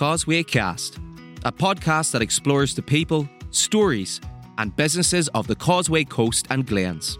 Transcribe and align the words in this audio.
Causeway 0.00 0.42
Cast, 0.42 0.96
a 1.44 1.52
podcast 1.52 2.12
that 2.12 2.22
explores 2.22 2.74
the 2.74 2.80
people, 2.80 3.28
stories, 3.50 4.18
and 4.56 4.74
businesses 4.74 5.28
of 5.34 5.46
the 5.46 5.54
Causeway 5.54 6.04
Coast 6.04 6.46
and 6.48 6.66
Glens. 6.66 7.18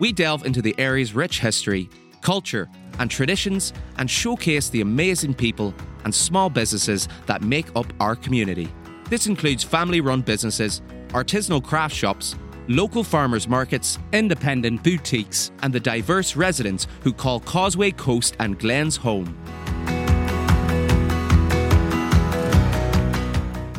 We 0.00 0.12
delve 0.12 0.44
into 0.44 0.60
the 0.60 0.74
area's 0.78 1.14
rich 1.14 1.38
history, 1.38 1.88
culture, 2.20 2.68
and 2.98 3.08
traditions 3.08 3.72
and 3.98 4.10
showcase 4.10 4.68
the 4.68 4.80
amazing 4.80 5.32
people 5.34 5.72
and 6.02 6.12
small 6.12 6.50
businesses 6.50 7.06
that 7.26 7.42
make 7.42 7.68
up 7.76 7.86
our 8.00 8.16
community. 8.16 8.66
This 9.08 9.28
includes 9.28 9.62
family 9.62 10.00
run 10.00 10.22
businesses, 10.22 10.82
artisanal 11.10 11.62
craft 11.62 11.94
shops, 11.94 12.34
local 12.66 13.04
farmers 13.04 13.46
markets, 13.46 13.96
independent 14.12 14.82
boutiques, 14.82 15.52
and 15.62 15.72
the 15.72 15.78
diverse 15.78 16.34
residents 16.34 16.88
who 17.02 17.12
call 17.12 17.38
Causeway 17.38 17.92
Coast 17.92 18.34
and 18.40 18.58
Glens 18.58 18.96
home. 18.96 19.38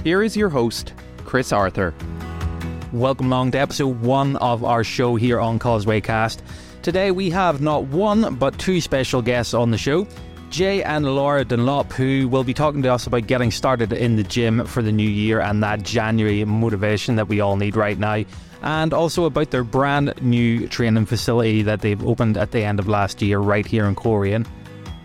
Here 0.09 0.23
is 0.23 0.35
your 0.35 0.49
host, 0.49 0.93
Chris 1.23 1.51
Arthur. 1.51 1.93
Welcome 2.91 3.27
along 3.27 3.51
to 3.51 3.59
episode 3.59 4.01
one 4.01 4.37
of 4.37 4.63
our 4.63 4.83
show 4.83 5.15
here 5.17 5.39
on 5.39 5.59
Causeway 5.59 6.01
Cast. 6.01 6.41
Today 6.81 7.11
we 7.11 7.29
have 7.29 7.61
not 7.61 7.83
one 7.83 8.33
but 8.33 8.57
two 8.57 8.81
special 8.81 9.21
guests 9.21 9.53
on 9.53 9.69
the 9.69 9.77
show. 9.77 10.07
Jay 10.49 10.81
and 10.81 11.05
Laura 11.05 11.45
Dunlop, 11.45 11.93
who 11.93 12.27
will 12.27 12.43
be 12.43 12.55
talking 12.55 12.81
to 12.81 12.91
us 12.91 13.05
about 13.05 13.27
getting 13.27 13.51
started 13.51 13.93
in 13.93 14.15
the 14.15 14.23
gym 14.23 14.65
for 14.65 14.81
the 14.81 14.91
new 14.91 15.07
year 15.07 15.41
and 15.41 15.61
that 15.61 15.83
January 15.83 16.43
motivation 16.43 17.15
that 17.17 17.27
we 17.27 17.39
all 17.39 17.55
need 17.55 17.75
right 17.75 17.99
now, 17.99 18.23
and 18.63 18.95
also 18.95 19.25
about 19.25 19.51
their 19.51 19.63
brand 19.63 20.19
new 20.23 20.67
training 20.69 21.05
facility 21.05 21.61
that 21.61 21.81
they've 21.81 22.03
opened 22.03 22.35
at 22.35 22.49
the 22.49 22.63
end 22.63 22.79
of 22.79 22.87
last 22.87 23.21
year 23.21 23.37
right 23.37 23.67
here 23.67 23.85
in 23.85 23.93
Coleraine. 23.93 24.47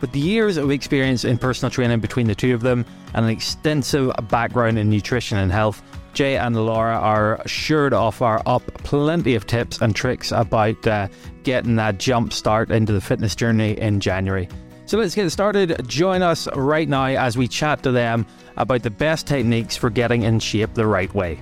With 0.01 0.13
the 0.13 0.21
years 0.21 0.57
of 0.57 0.71
experience 0.71 1.25
in 1.25 1.39
personal 1.39 1.71
training 1.71 2.01
between 2.01 2.27
the 2.27 2.35
two 2.35 2.55
of 2.55 2.61
them 2.61 2.85
and 3.15 3.25
an 3.25 3.31
extensive 3.31 4.13
background 4.29 4.79
in 4.79 4.91
nutrition 4.91 5.39
and 5.39 5.51
health, 5.51 5.83
Jay 6.13 6.37
and 6.37 6.55
Laura 6.55 6.97
are 6.97 7.43
sure 7.47 7.91
to 7.91 7.97
offer 7.97 8.41
up 8.47 8.63
plenty 8.85 9.35
of 9.35 9.47
tips 9.47 9.81
and 9.81 9.95
tricks 9.97 10.31
about 10.31 10.87
uh, 10.87 11.09
getting 11.43 11.77
that 11.77 11.99
jump 11.99 12.33
start 12.33 12.71
into 12.71 12.93
the 12.93 13.01
fitness 13.01 13.35
journey 13.35 13.79
in 13.79 13.99
January. 14.01 14.49
So 14.87 14.99
let's 14.99 15.15
get 15.15 15.31
started. 15.31 15.89
Join 15.89 16.23
us 16.23 16.47
right 16.55 16.89
now 16.89 17.07
as 17.07 17.39
we 17.39 17.49
chat 17.49 17.83
to 17.85 17.91
them 17.91 18.27
about 18.57 18.83
the 18.83 18.91
best 18.91 19.27
techniques 19.27 19.77
for 19.77 19.91
getting 19.91 20.23
in 20.23 20.39
shape 20.39 20.75
the 20.75 20.87
right 20.87 21.13
way. 21.15 21.41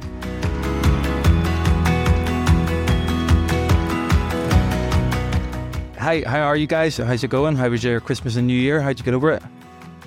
Hi, 6.02 6.24
how 6.26 6.40
are 6.40 6.56
you 6.56 6.66
guys? 6.66 6.96
How's 6.96 7.22
it 7.22 7.30
going? 7.30 7.54
How 7.54 7.68
was 7.68 7.84
your 7.84 8.00
Christmas 8.00 8.34
and 8.34 8.48
New 8.48 8.58
Year? 8.58 8.80
How'd 8.80 8.98
you 8.98 9.04
get 9.04 9.14
over 9.14 9.30
it? 9.30 9.42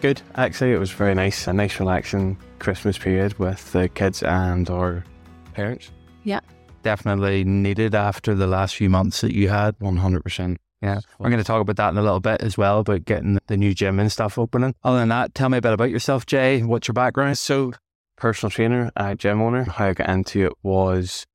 Good. 0.01 0.21
Actually, 0.35 0.73
it 0.73 0.77
was 0.77 0.91
very 0.91 1.15
nice. 1.15 1.47
A 1.47 1.53
nice, 1.53 1.79
relaxing 1.79 2.37
Christmas 2.59 2.97
period 2.97 3.39
with 3.39 3.71
the 3.71 3.87
kids 3.87 4.21
and 4.21 4.69
our 4.69 5.05
parents. 5.53 5.91
Yeah. 6.25 6.41
Definitely 6.83 7.45
needed 7.45 7.95
after 7.95 8.35
the 8.35 8.45
last 8.45 8.75
few 8.75 8.89
months 8.89 9.21
that 9.21 9.33
you 9.33 9.47
had. 9.47 9.79
100%. 9.79 10.57
Yeah, 10.81 10.99
we're 11.17 11.29
going 11.29 11.41
to 11.41 11.45
talk 11.45 11.61
about 11.61 11.77
that 11.77 11.91
in 11.91 11.97
a 11.97 12.03
little 12.03 12.19
bit 12.19 12.41
as 12.41 12.57
well 12.57 12.79
about 12.79 13.05
getting 13.05 13.39
the 13.47 13.55
new 13.55 13.73
gym 13.73 13.97
and 13.97 14.11
stuff 14.11 14.37
opening. 14.37 14.75
Other 14.83 14.99
than 14.99 15.07
that, 15.07 15.33
tell 15.33 15.47
me 15.47 15.59
a 15.59 15.61
bit 15.61 15.71
about 15.71 15.91
yourself, 15.91 16.25
Jay. 16.25 16.61
What's 16.61 16.89
your 16.89 16.93
background? 16.93 17.37
So, 17.37 17.71
personal 18.17 18.51
trainer, 18.51 18.91
uh, 18.97 19.15
gym 19.15 19.41
owner, 19.41 19.63
how 19.63 19.85
I 19.85 19.93
got 19.93 20.09
into 20.09 20.45
it 20.45 20.53
was 20.61 21.25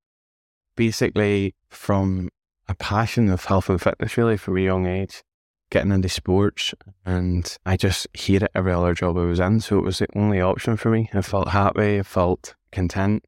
basically 0.76 1.54
from 1.70 2.28
a 2.70 2.74
passion 2.76 3.28
of 3.28 3.44
health 3.44 3.68
and 3.68 3.82
fitness, 3.82 4.16
really, 4.16 4.36
from 4.36 4.56
a 4.56 4.60
young 4.60 4.86
age, 4.86 5.22
getting 5.70 5.90
into 5.90 6.08
sports. 6.08 6.72
And 7.04 7.58
I 7.66 7.76
just 7.76 8.06
hated 8.14 8.48
every 8.54 8.72
other 8.72 8.94
job 8.94 9.18
I 9.18 9.24
was 9.24 9.40
in. 9.40 9.60
So, 9.60 9.78
it 9.78 9.84
was 9.84 9.98
the 9.98 10.06
only 10.14 10.40
option 10.40 10.76
for 10.76 10.88
me. 10.90 11.10
I 11.12 11.20
felt 11.20 11.48
happy, 11.48 11.98
I 11.98 12.02
felt 12.02 12.54
content, 12.70 13.24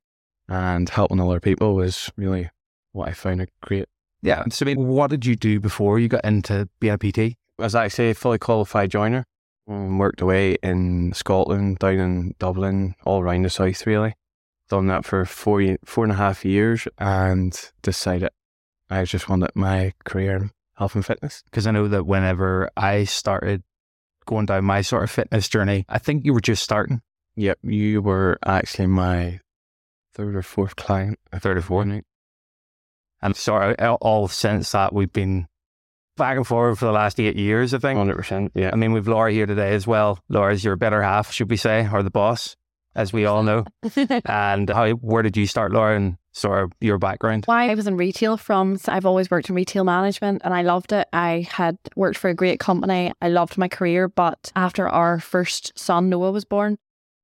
and 0.49 0.89
helping 0.89 1.21
other 1.21 1.41
people 1.41 1.75
was 1.75 2.11
really 2.17 2.51
what 2.93 3.09
I 3.09 3.13
found 3.13 3.43
a 3.43 3.49
great. 3.61 3.87
Yeah. 4.23 4.45
So, 4.51 4.65
I 4.65 4.69
mean, 4.69 4.87
what 4.87 5.11
did 5.11 5.27
you 5.27 5.35
do 5.35 5.59
before 5.59 5.99
you 5.99 6.09
got 6.09 6.25
into 6.25 6.69
being 6.79 6.95
a 6.95 6.99
PT? 6.99 7.37
I 7.59 7.89
say, 7.89 8.13
fully 8.13 8.39
qualified 8.39 8.91
joiner. 8.91 9.25
Um, 9.69 9.99
worked 9.99 10.21
away 10.21 10.57
in 10.63 11.13
Scotland, 11.15 11.79
down 11.79 11.99
in 11.99 12.35
Dublin, 12.39 12.95
all 13.05 13.21
around 13.21 13.43
the 13.43 13.51
south 13.51 13.87
really. 13.87 14.15
Done 14.69 14.87
that 14.89 15.05
for 15.05 15.25
four 15.25 15.77
four 15.85 16.05
and 16.05 16.13
a 16.13 16.17
half 16.17 16.45
years 16.45 16.89
and 16.99 17.59
decided 17.83 18.31
I 18.93 19.05
just 19.05 19.29
wanted 19.29 19.51
my 19.55 19.93
career 20.05 20.37
in 20.37 20.51
health 20.77 20.95
and 20.95 21.05
fitness. 21.05 21.43
Because 21.45 21.67
I 21.67 21.71
know 21.71 21.89
that 21.89 22.07
whenever 22.07 22.71
I 22.77 23.05
started 23.05 23.63
going 24.27 24.47
down 24.47 24.65
my 24.65 24.83
sort 24.83 25.05
of 25.05 25.11
fitness 25.11 25.49
journey, 25.49 25.85
I 25.89 25.99
think 25.99 26.25
you 26.25 26.33
were 26.33 26.41
just 26.41 26.63
starting. 26.63 27.01
Yep, 27.37 27.59
you 27.63 28.03
were 28.03 28.39
actually 28.45 28.87
my 28.89 29.41
third 30.15 30.37
or 30.37 30.43
fourth 30.43 30.77
client. 30.77 31.19
Third 31.35 31.57
or 31.57 31.63
fourth. 31.63 32.03
And 33.23 33.37
sort 33.37 33.81
of 33.81 33.97
all 34.01 34.29
since 34.29 34.73
that, 34.73 34.93
we've 34.93 35.13
been 35.13 35.47
back 36.17 36.37
and 36.37 36.47
forward 36.47 36.77
for 36.77 36.85
the 36.85 36.93
last 36.93 37.19
eight 37.19 37.37
years, 37.37 37.73
I 37.73 37.79
think. 37.79 37.97
Hundred 37.97 38.17
percent. 38.17 38.53
Yeah. 38.55 38.71
I 38.73 38.77
mean, 38.77 38.93
we've 38.93 39.09
Laura 39.09 39.33
here 39.33 39.47
today 39.47 39.75
as 39.75 39.87
well. 39.87 40.19
Laura's 40.29 40.65
your 40.65 40.77
better 40.77 41.03
half, 41.03 41.33
should 41.33 41.51
we 41.51 41.57
say, 41.57 41.89
or 41.91 42.03
the 42.03 42.11
boss, 42.11 42.57
as 42.95 43.13
we 43.13 43.25
all 43.25 43.43
know. 43.43 43.65
and 44.27 44.69
how, 44.69 44.91
where 44.91 45.23
did 45.23 45.37
you 45.37 45.47
start, 45.47 45.73
Laura, 45.73 45.97
and 45.97 46.17
sort 46.33 46.63
of 46.63 46.73
your 46.81 46.99
background? 46.99 47.45
Why 47.47 47.71
I 47.71 47.75
was 47.75 47.87
in 47.87 47.97
retail 47.97 48.37
from, 48.37 48.77
so 48.77 48.93
I've 48.93 49.07
always 49.07 49.31
worked 49.31 49.49
in 49.49 49.55
retail 49.55 49.85
management 49.85 50.43
and 50.45 50.53
I 50.55 50.63
loved 50.63 50.93
it. 50.93 51.09
I 51.13 51.47
had 51.51 51.79
worked 51.95 52.19
for 52.19 52.31
a 52.31 52.35
great 52.35 52.59
company. 52.59 53.13
I 53.21 53.29
loved 53.29 53.59
my 53.59 53.69
career, 53.69 54.09
but 54.09 54.51
after 54.57 54.89
our 54.89 55.21
first 55.21 55.79
son, 55.79 56.09
Noah, 56.09 56.33
was 56.33 56.45
born, 56.45 56.79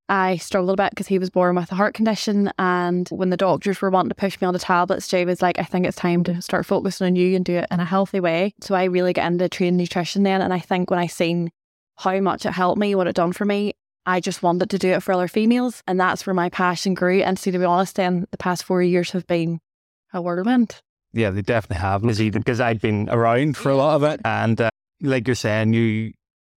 I 0.08 0.36
struggled 0.36 0.78
a 0.78 0.82
bit 0.82 0.90
because 0.90 1.06
he 1.06 1.18
was 1.18 1.30
born 1.30 1.56
with 1.56 1.70
a 1.70 1.74
heart 1.74 1.94
condition. 1.94 2.50
And 2.58 3.08
when 3.10 3.30
the 3.30 3.36
doctors 3.36 3.80
were 3.80 3.90
wanting 3.90 4.08
to 4.10 4.14
push 4.14 4.40
me 4.40 4.46
on 4.46 4.54
the 4.54 4.58
tablets, 4.58 5.08
Jay 5.08 5.24
was 5.24 5.42
like, 5.42 5.58
I 5.58 5.64
think 5.64 5.86
it's 5.86 5.96
time 5.96 6.24
to 6.24 6.40
start 6.40 6.66
focusing 6.66 7.06
on 7.06 7.16
you 7.16 7.36
and 7.36 7.44
do 7.44 7.56
it 7.56 7.66
in 7.70 7.80
a 7.80 7.84
healthy 7.84 8.20
way. 8.20 8.54
So 8.60 8.74
I 8.74 8.84
really 8.84 9.12
got 9.12 9.30
into 9.30 9.48
training 9.48 9.76
nutrition 9.76 10.22
then. 10.22 10.40
And 10.40 10.52
I 10.52 10.60
think 10.60 10.90
when 10.90 10.98
I 10.98 11.06
seen 11.06 11.50
how 11.96 12.18
much 12.20 12.46
it 12.46 12.52
helped 12.52 12.78
me, 12.78 12.94
what 12.94 13.06
it 13.06 13.16
done 13.16 13.32
for 13.32 13.44
me, 13.44 13.74
I 14.08 14.20
just 14.20 14.42
wanted 14.42 14.70
to 14.70 14.78
do 14.78 14.88
it 14.92 15.02
for 15.02 15.12
other 15.12 15.28
females. 15.28 15.82
And 15.86 16.00
that's 16.00 16.26
where 16.26 16.34
my 16.34 16.48
passion 16.48 16.94
grew. 16.94 17.20
And 17.20 17.38
see, 17.38 17.50
to 17.50 17.58
be 17.58 17.64
honest, 17.64 17.96
then 17.96 18.26
the 18.30 18.38
past 18.38 18.64
four 18.64 18.82
years 18.82 19.10
have 19.10 19.26
been 19.26 19.60
a 20.14 20.22
whirlwind. 20.22 20.80
Yeah, 21.12 21.30
they 21.30 21.42
definitely 21.42 21.80
have. 21.82 22.02
Because 22.32 22.60
I'd 22.60 22.80
been 22.80 23.08
around 23.10 23.56
for 23.56 23.70
a 23.70 23.76
lot 23.76 23.96
of 23.96 24.02
it. 24.04 24.20
And 24.24 24.60
uh, 24.60 24.70
like 25.02 25.26
you're 25.26 25.34
saying, 25.36 25.74
you 25.74 26.12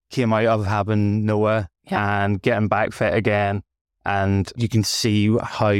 came 0.10 0.32
out 0.34 0.46
of 0.46 0.66
having 0.66 1.26
Noah 1.26 1.68
Yeah. 1.90 2.24
and 2.24 2.42
getting 2.42 2.68
back 2.70 2.94
fit 2.94 3.14
again. 3.14 3.64
And 4.06 4.52
you 4.56 4.68
can 4.70 4.84
see 4.84 5.36
how 5.38 5.74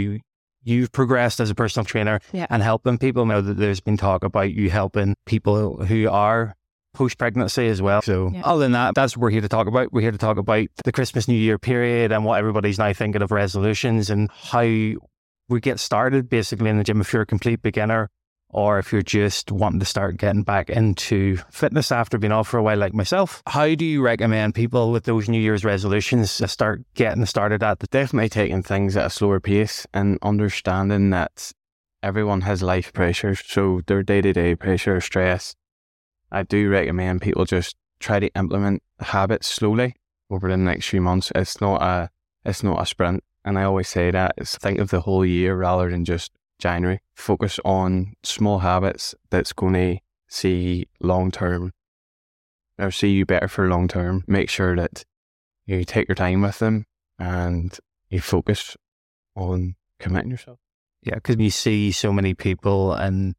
you've 0.64 0.92
progressed 0.92 1.40
as 1.40 1.50
a 1.50 1.56
personal 1.56 1.86
trainer 1.86 2.20
Yeah. 2.34 2.48
and 2.50 2.62
helping 2.62 2.98
people. 2.98 3.26
Now 3.26 3.42
that 3.42 3.58
there's 3.58 3.80
been 3.80 3.98
talk 3.98 4.24
about 4.24 4.52
you 4.54 4.70
helping 4.70 5.16
people 5.26 5.86
who 5.86 6.10
are 6.10 6.56
post 6.94 7.18
pregnancy 7.18 7.68
as 7.68 7.82
well. 7.82 8.02
So, 8.02 8.32
Yeah. 8.34 8.42
other 8.44 8.62
than 8.62 8.74
that, 8.74 8.96
that's 8.96 9.16
what 9.16 9.24
we're 9.24 9.30
here 9.32 9.42
to 9.42 9.50
talk 9.50 9.68
about. 9.68 9.92
We're 9.94 10.02
here 10.02 10.12
to 10.12 10.18
talk 10.18 10.38
about 10.38 10.68
the 10.84 10.92
Christmas 10.92 11.28
New 11.28 11.36
Year 11.36 11.58
period 11.58 12.12
and 12.12 12.26
what 12.26 12.40
everybody's 12.40 12.80
now 12.80 12.94
thinking 12.94 13.22
of 13.22 13.32
resolutions 13.32 14.10
and 14.10 14.30
how 14.32 14.62
we 14.62 15.60
get 15.62 15.80
started 15.80 16.30
basically 16.30 16.70
in 16.70 16.78
the 16.78 16.84
gym 16.84 17.02
if 17.02 17.12
you're 17.14 17.22
a 17.24 17.26
complete 17.26 17.62
beginner 17.62 18.10
or 18.54 18.80
if 18.80 18.92
you're 18.92 19.02
just 19.02 19.50
wanting 19.52 19.80
to 19.80 19.86
start 19.86 20.18
getting 20.18 20.44
back 20.44 20.70
into 20.70 21.38
fitness 21.52 21.90
after 21.92 22.18
being 22.18 22.34
off 22.34 22.50
for 22.50 22.58
a 22.58 22.64
while, 22.64 22.78
like 22.78 22.94
myself. 22.94 23.42
How 23.48 23.74
do 23.76 23.86
you 23.86 24.02
recommend 24.02 24.56
people 24.56 24.92
with 24.92 25.06
those 25.06 25.30
New 25.30 25.40
Year's 25.40 25.64
resolutions 25.64 26.36
to 26.38 26.48
start 26.50 26.82
getting 26.94 27.26
started 27.26 27.64
at 27.64 27.80
the 27.80 27.88
definitely 27.88 28.28
taking 28.28 28.62
things 28.62 28.98
at 28.98 29.06
a 29.06 29.10
slower 29.10 29.40
pace 29.40 29.88
and 29.94 30.20
understanding 30.22 31.12
that 31.12 31.54
everyone 32.04 32.42
has 32.42 32.62
life 32.62 32.92
pressures. 32.92 33.42
So 33.46 33.82
their 33.88 34.04
day 34.04 34.22
to 34.22 34.34
day 34.34 34.56
pressure, 34.56 35.00
stress. 35.00 35.56
I 36.32 36.44
do 36.44 36.70
recommend 36.70 37.22
people 37.22 37.46
just 37.46 37.76
try 38.00 38.20
to 38.20 38.34
implement 38.36 38.82
habits 39.00 39.48
slowly 39.48 39.96
over 40.30 40.50
the 40.50 40.58
next 40.58 40.88
few 40.88 41.02
months. 41.02 41.32
It's 41.36 41.60
not 41.62 41.82
a 41.82 42.10
it's 42.46 42.64
not 42.64 42.82
a 42.82 42.86
sprint. 42.86 43.24
And 43.44 43.58
I 43.58 43.64
always 43.64 43.90
say 43.90 44.12
that 44.12 44.36
it's 44.38 44.58
think 44.58 44.80
of 44.80 44.90
the 44.90 45.02
whole 45.02 45.26
year 45.26 45.56
rather 45.56 45.90
than 45.90 46.06
just 46.06 46.32
January. 46.60 47.02
Focus 47.14 47.60
on 47.66 48.14
small 48.24 48.60
habits 48.60 49.16
that's 49.30 49.54
going 49.54 49.74
to 49.74 49.98
see 50.28 50.88
long 51.00 51.32
term 51.32 51.74
or 52.78 52.92
see 52.92 53.10
you 53.10 53.26
better 53.26 53.48
for 53.48 53.68
long 53.68 53.88
term. 53.88 54.24
Make 54.28 54.50
sure 54.50 54.76
that 54.76 55.04
you 55.66 55.84
take 55.84 56.08
your 56.08 56.16
time 56.16 56.42
with 56.42 56.60
them 56.60 56.86
and 57.20 57.78
you 58.10 58.22
focus 58.22 58.76
on 59.36 59.76
committing 60.00 60.32
yourself. 60.32 60.60
Yeah, 61.04 61.16
because 61.16 61.38
you 61.38 61.50
see 61.50 61.92
so 61.92 62.14
many 62.14 62.34
people 62.34 62.94
and 62.94 63.36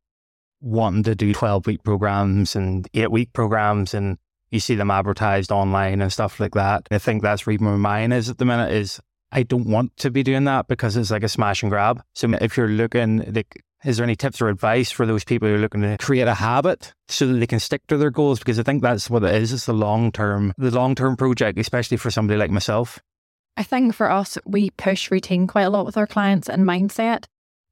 wanting 0.63 1.03
to 1.03 1.15
do 1.15 1.35
12 1.35 1.67
week 1.67 1.83
programs 1.83 2.57
and 2.57 2.89
eight 2.95 3.11
week 3.11 3.33
programs 3.33 3.93
and 3.95 4.17
you 4.51 4.61
see 4.61 4.75
them 4.75 4.91
advertised 4.91 5.51
online 5.51 6.01
and 6.01 6.13
stuff 6.13 6.39
like 6.39 6.55
that. 6.55 6.87
I 6.91 6.99
think 6.99 7.23
that's 7.23 7.47
where 7.47 7.59
my 7.59 7.77
mind 7.77 8.13
is 8.13 8.31
at 8.31 8.39
the 8.39 8.45
minute 8.45 8.73
is 8.73 9.01
I 9.33 9.43
don't 9.43 9.67
want 9.67 9.97
to 9.99 10.11
be 10.11 10.23
doing 10.23 10.45
that 10.45 10.69
because 10.69 10.97
it's 10.97 11.11
like 11.11 11.23
a 11.23 11.29
smash 11.29 11.63
and 11.63 11.71
grab. 11.71 12.03
So 12.15 12.31
if 12.41 12.57
you're 12.57 12.69
looking, 12.69 13.33
like, 13.33 13.63
is 13.83 13.97
there 13.97 14.05
any 14.05 14.15
tips 14.15 14.41
or 14.41 14.49
advice 14.49 14.91
for 14.91 15.07
those 15.07 15.25
people 15.25 15.49
who 15.49 15.55
are 15.55 15.59
looking 15.59 15.81
to 15.81 15.97
create 15.99 16.29
a 16.29 16.35
habit 16.35 16.93
so 17.09 17.27
that 17.27 17.35
they 17.35 17.47
can 17.47 17.59
stick 17.59 17.87
to 17.89 17.97
their 17.97 18.11
goals? 18.11 18.39
Because 18.39 18.59
I 18.59 18.63
think 18.63 18.83
that's 18.83 19.09
what 19.09 19.25
it 19.25 19.35
is. 19.35 19.53
It's 19.53 19.67
the 19.67 19.73
long 19.73 20.13
term, 20.13 20.53
the 20.59 20.71
long 20.71 20.95
term 20.95 21.17
project, 21.17 21.59
especially 21.59 21.97
for 21.97 22.11
somebody 22.11 22.39
like 22.39 22.51
myself. 22.51 23.01
I 23.57 23.63
think 23.63 23.95
for 23.95 24.11
us, 24.11 24.39
we 24.47 24.71
push 24.71 25.11
routine 25.11 25.47
quite 25.47 25.63
a 25.63 25.71
lot 25.71 25.87
with 25.87 25.97
our 25.97 26.07
clients 26.07 26.49
and 26.49 26.65
mindset. 26.65 27.25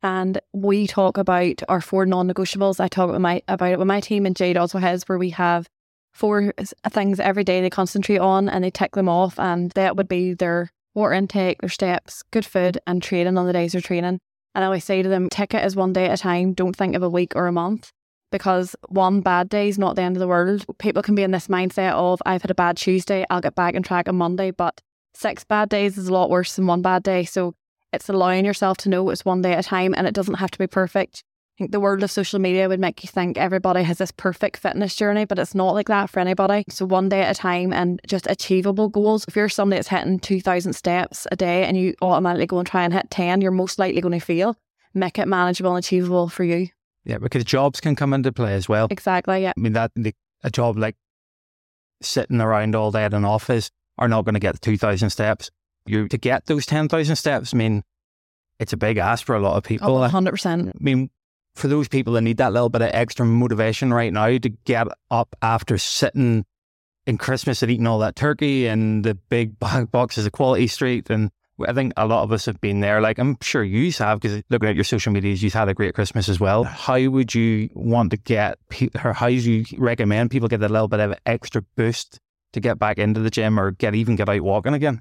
And 0.03 0.41
we 0.53 0.87
talk 0.87 1.19
about 1.19 1.63
our 1.69 1.81
four 1.81 2.07
non 2.07 2.29
negotiables. 2.29 2.81
I 2.81 2.89
talk 2.89 3.11
about, 3.11 3.21
my, 3.21 3.43
about 3.49 3.73
it 3.73 3.79
with 3.79 3.89
my 3.89 4.01
team, 4.01 4.27
and 4.27 4.35
Jade 4.35 4.57
also 4.57 4.79
has, 4.79 5.05
where 5.09 5.19
we 5.19 5.31
have 5.31 5.69
four 6.13 6.53
things 6.91 7.21
every 7.21 7.45
day 7.45 7.61
they 7.61 7.71
concentrate 7.71 8.19
on 8.19 8.49
and 8.49 8.65
they 8.65 8.71
tick 8.71 8.93
them 8.93 9.09
off. 9.09 9.39
And 9.39 9.71
that 9.73 9.97
would 9.97 10.09
be 10.09 10.35
their 10.35 10.71
water 10.95 11.13
intake, 11.13 11.61
their 11.61 11.69
steps, 11.69 12.23
good 12.31 12.45
food, 12.45 12.79
and 12.87 13.03
training 13.03 13.39
on 13.39 13.47
the 13.47 13.53
days 13.53 13.73
they're 13.73 13.81
training. 13.81 14.19
And 14.55 14.65
I 14.65 14.67
always 14.67 14.85
say 14.85 15.03
to 15.03 15.09
them, 15.09 15.29
tick 15.29 15.55
it 15.55 15.63
as 15.63 15.77
one 15.77 15.93
day 15.93 16.07
at 16.07 16.19
a 16.19 16.23
time. 16.23 16.55
Don't 16.55 16.75
think 16.75 16.97
of 16.97 17.03
a 17.03 17.09
week 17.09 17.37
or 17.37 17.47
a 17.47 17.53
month 17.53 17.91
because 18.33 18.75
one 18.89 19.21
bad 19.21 19.49
day 19.49 19.69
is 19.69 19.79
not 19.79 19.97
the 19.97 20.03
end 20.03 20.17
of 20.17 20.21
the 20.21 20.29
world. 20.29 20.65
People 20.79 21.03
can 21.03 21.15
be 21.15 21.23
in 21.23 21.31
this 21.31 21.49
mindset 21.49 21.93
of, 21.93 22.21
I've 22.27 22.43
had 22.43 22.51
a 22.51 22.55
bad 22.55 22.77
Tuesday, 22.77 23.25
I'll 23.31 23.41
get 23.41 23.55
back 23.55 23.75
on 23.75 23.83
track 23.83 24.09
on 24.09 24.17
Monday. 24.17 24.51
But 24.51 24.81
six 25.15 25.45
bad 25.45 25.69
days 25.69 25.99
is 25.99 26.09
a 26.09 26.13
lot 26.13 26.31
worse 26.31 26.57
than 26.57 26.67
one 26.67 26.83
bad 26.83 27.03
day. 27.03 27.25
So 27.25 27.55
it's 27.93 28.09
allowing 28.09 28.45
yourself 28.45 28.79
to 28.79 28.89
know 28.89 29.11
it's 29.11 29.25
one 29.25 29.43
day 29.43 29.53
at 29.53 29.65
a 29.65 29.69
time 29.69 29.95
and 29.97 30.07
it 30.07 30.15
doesn't 30.15 30.35
have 30.35 30.51
to 30.53 30.59
be 30.59 30.67
perfect. 30.67 31.25
I 31.57 31.65
think 31.65 31.73
the 31.73 31.81
world 31.81 32.03
of 32.03 32.11
social 32.11 32.39
media 32.39 32.69
would 32.69 32.81
make 32.81 33.03
you 33.05 33.09
think 33.09 33.37
everybody 33.37 33.83
has 33.83 33.99
this 33.99 34.13
perfect 34.13 34.57
fitness 34.57 34.97
journey, 34.97 35.27
but 35.27 35.39
it's 35.39 35.55
not 35.55 35.75
like 35.75 35.89
that 35.89 36.09
for 36.09 36.21
anybody. 36.21 36.65
So 36.71 36.87
one 36.87 37.11
day 37.11 37.21
at 37.21 37.37
a 37.37 37.39
time 37.39 37.73
and 37.73 38.01
just 38.07 38.27
achievable 38.31 38.89
goals. 38.89 39.27
If 39.29 39.37
you're 39.37 39.51
somebody 39.51 39.79
that's 39.79 39.89
hitting 39.89 40.21
2,000 40.21 40.73
steps 40.73 41.27
a 41.31 41.37
day 41.37 41.65
and 41.65 41.77
you 41.77 41.95
automatically 42.01 42.47
go 42.47 42.59
and 42.59 42.67
try 42.67 42.85
and 42.85 42.95
hit 42.95 43.11
10, 43.11 43.43
you're 43.43 43.51
most 43.51 43.79
likely 43.79 44.01
going 44.01 44.19
to 44.19 44.25
fail. 44.25 44.57
Make 44.95 45.19
it 45.19 45.29
manageable 45.29 45.75
and 45.75 45.85
achievable 45.85 46.29
for 46.29 46.45
you. 46.45 46.69
Yeah, 47.05 47.19
because 47.19 47.45
jobs 47.45 47.81
can 47.81 47.95
come 47.95 48.15
into 48.15 48.33
play 48.33 48.55
as 48.55 48.69
well. 48.69 48.89
Exactly. 48.91 49.43
Yeah. 49.43 49.53
I 49.57 49.61
mean, 49.61 49.75
that 49.75 49.93
the, 49.95 50.15
a 50.43 50.51
job 50.51 50.79
like 50.79 50.97
sitting 52.01 52.41
around 52.41 52.75
all 52.75 52.91
day 52.91 53.05
at 53.05 53.15
an 53.15 53.25
office 53.25 53.71
are 53.99 54.09
not 54.09 54.25
going 54.25 54.35
to 54.35 54.41
get 54.41 54.61
2,000 54.61 55.11
steps. 55.11 55.51
You 55.87 56.09
to 56.09 56.19
get 56.19 56.47
those 56.47 56.67
10,000 56.67 57.17
steps, 57.17 57.55
I 57.55 57.57
mean, 57.57 57.83
it's 58.59 58.73
a 58.73 58.77
big 58.77 58.99
ask 58.99 59.25
for 59.25 59.35
a 59.35 59.41
lot 59.41 59.57
of 59.57 59.65
people. 59.65 59.97
Oh, 59.97 60.09
100%. 60.09 60.69
I 60.69 60.73
mean, 60.79 61.11
for 61.55 61.69
those 61.69 61.89
people 61.89 62.13
that 62.15 62.21
need 62.21 62.37
that 62.37 62.53
little 62.53 62.69
bit 62.69 62.83
of 62.83 62.91
extra 62.93 63.27
motivation 63.27 63.93
right 63.93 64.13
now 64.13 64.39
to 64.39 64.49
get 64.49 64.87
up 65.11 65.35
after 65.43 65.79
sitting 65.79 66.45
in 67.07 67.19
Christmas 67.19 67.63
and 67.63 67.73
eating 67.73 67.87
all 67.87 67.99
that 68.01 68.17
turkey 68.17 68.67
and 68.67 69.05
the 69.05 69.15
big 69.15 69.59
boxes 69.91 70.27
of 70.27 70.33
Quality 70.33 70.67
Street 70.67 71.11
and 71.11 71.31
I 71.67 71.73
think 71.73 71.93
a 71.97 72.07
lot 72.07 72.23
of 72.23 72.33
us 72.33 72.47
have 72.47 72.61
been 72.61 72.81
there. 72.81 73.01
Like 73.01 73.19
I'm 73.19 73.37
sure 73.43 73.63
you 73.63 73.93
have, 73.93 74.21
because 74.21 74.43
looking 74.51 74.69
at 74.69 74.75
your 74.75 74.85
social 74.85 75.13
medias, 75.13 75.43
you've 75.43 75.53
had 75.53 75.69
a 75.69 75.75
great 75.75 75.95
Christmas 75.95 76.29
as 76.29 76.41
well. 76.41 76.65
How 76.65 77.01
would 77.09 77.35
you 77.35 77.69
want 77.75 78.13
to 78.13 78.17
get, 78.17 78.59
or 79.05 79.13
how 79.13 79.29
do 79.29 79.35
you 79.35 79.65
recommend 79.77 80.31
people 80.31 80.49
get 80.49 80.63
a 80.63 80.69
little 80.69 80.89
bit 80.89 81.01
of 81.01 81.15
extra 81.27 81.63
boost 81.77 82.19
to 82.53 82.61
get 82.61 82.79
back 82.79 82.99
into 82.99 83.21
the 83.21 83.31
gym 83.31 83.59
or 83.59 83.73
get 83.73 83.95
even 83.95 84.17
get 84.17 84.29
out 84.29 84.41
walking 84.41 84.75
again? 84.75 85.01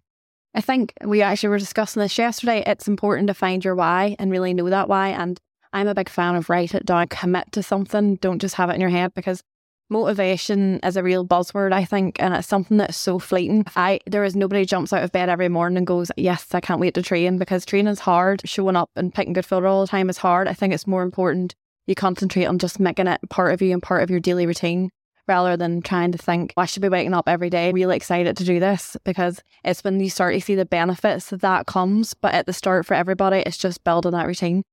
I 0.54 0.62
think 0.62 0.94
we 1.06 1.22
actually 1.22 1.50
were 1.50 1.60
discussing 1.60 2.02
this 2.02 2.18
yesterday. 2.18 2.64
It's 2.66 2.88
important 2.88 3.28
to 3.28 3.34
find 3.34 3.64
your 3.64 3.76
why 3.76 4.16
and 4.18 4.32
really 4.32 4.54
know 4.54 4.70
that 4.70 4.90
why. 4.90 5.10
And 5.10 5.40
I'm 5.74 5.88
a 5.88 5.94
big 5.94 6.10
fan 6.10 6.36
of 6.36 6.50
write 6.50 6.74
it 6.74 6.86
down, 6.86 7.08
commit 7.08 7.52
to 7.52 7.64
something. 7.64 8.16
Don't 8.16 8.40
just 8.40 8.56
have 8.56 8.70
it 8.70 8.74
in 8.74 8.82
your 8.82 8.90
head 8.90 9.14
because 9.14 9.44
motivation 9.92 10.80
is 10.80 10.98
a 10.98 11.04
real 11.04 11.26
buzzword, 11.26 11.72
I 11.72 11.86
think, 11.86 12.22
and 12.22 12.34
it's 12.34 12.48
something 12.48 12.78
that's 12.78 12.98
so 12.98 13.20
fleeting. 13.20 13.66
I 13.76 14.00
there 14.08 14.24
is 14.24 14.36
nobody 14.36 14.66
jumps 14.66 14.92
out 14.92 15.04
of 15.04 15.12
bed 15.12 15.30
every 15.30 15.50
morning 15.50 15.78
and 15.78 15.88
goes, 15.88 16.12
Yes, 16.18 16.48
I 16.54 16.62
can't 16.62 16.80
wait 16.80 16.96
to 16.96 17.04
train 17.04 17.38
because 17.38 17.66
training 17.66 17.92
is 17.92 18.00
hard. 18.00 18.42
Showing 18.46 18.76
up 18.76 18.90
and 18.96 19.14
picking 19.14 19.34
good 19.34 19.46
food 19.46 19.66
all 19.66 19.82
the 19.82 19.88
time 19.88 20.10
is 20.10 20.18
hard. 20.18 20.48
I 20.48 20.54
think 20.54 20.74
it's 20.74 20.88
more 20.88 21.04
important 21.04 21.54
you 21.86 21.96
concentrate 21.96 22.46
on 22.46 22.60
just 22.60 22.80
making 22.80 23.08
it 23.08 23.20
part 23.30 23.54
of 23.54 23.62
you 23.62 23.74
and 23.74 23.82
part 23.82 24.04
of 24.04 24.10
your 24.12 24.20
daily 24.20 24.46
routine 24.46 24.92
rather 25.30 25.56
than 25.56 25.82
trying 25.82 26.12
to 26.12 26.18
think, 26.18 26.54
oh, 26.58 26.62
I 26.62 26.66
should 26.66 26.82
be 26.82 26.90
waking 26.90 27.14
up 27.14 27.30
every 27.30 27.50
day 27.50 27.72
really 27.72 27.96
excited 27.96 28.36
to 28.38 28.44
do 28.44 28.60
this 28.60 28.98
because 29.06 29.42
it's 29.64 29.84
when 29.84 30.00
you 30.00 30.10
start 30.10 30.34
to 30.34 30.42
see 30.42 30.56
the 30.56 30.66
benefits 30.66 31.30
that 31.30 31.42
that 31.42 31.68
comes. 31.68 32.14
But 32.14 32.34
at 32.34 32.48
the 32.48 32.54
start 32.54 32.86
for 32.86 32.96
everybody, 32.96 33.44
it's 33.46 33.58
just 33.58 33.84
building 33.84 34.12
that 34.12 34.28
routine. 34.28 34.64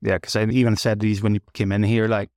Yeah, 0.00 0.14
because 0.14 0.36
I 0.36 0.44
even 0.44 0.76
said 0.76 1.00
these 1.00 1.22
when 1.22 1.34
you 1.34 1.40
came 1.52 1.72
in 1.72 1.82
here, 1.82 2.08
like 2.08 2.30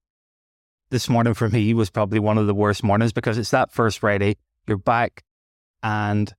this 0.89 1.07
morning 1.07 1.33
for 1.33 1.49
me 1.49 1.73
was 1.73 1.89
probably 1.89 2.19
one 2.19 2.37
of 2.37 2.47
the 2.47 2.53
worst 2.53 2.83
mornings 2.83 3.13
because 3.13 3.37
it's 3.37 3.51
that 3.51 3.71
first 3.71 3.99
Friday, 3.99 4.37
you're 4.67 4.77
back 4.77 5.23
and 5.83 6.33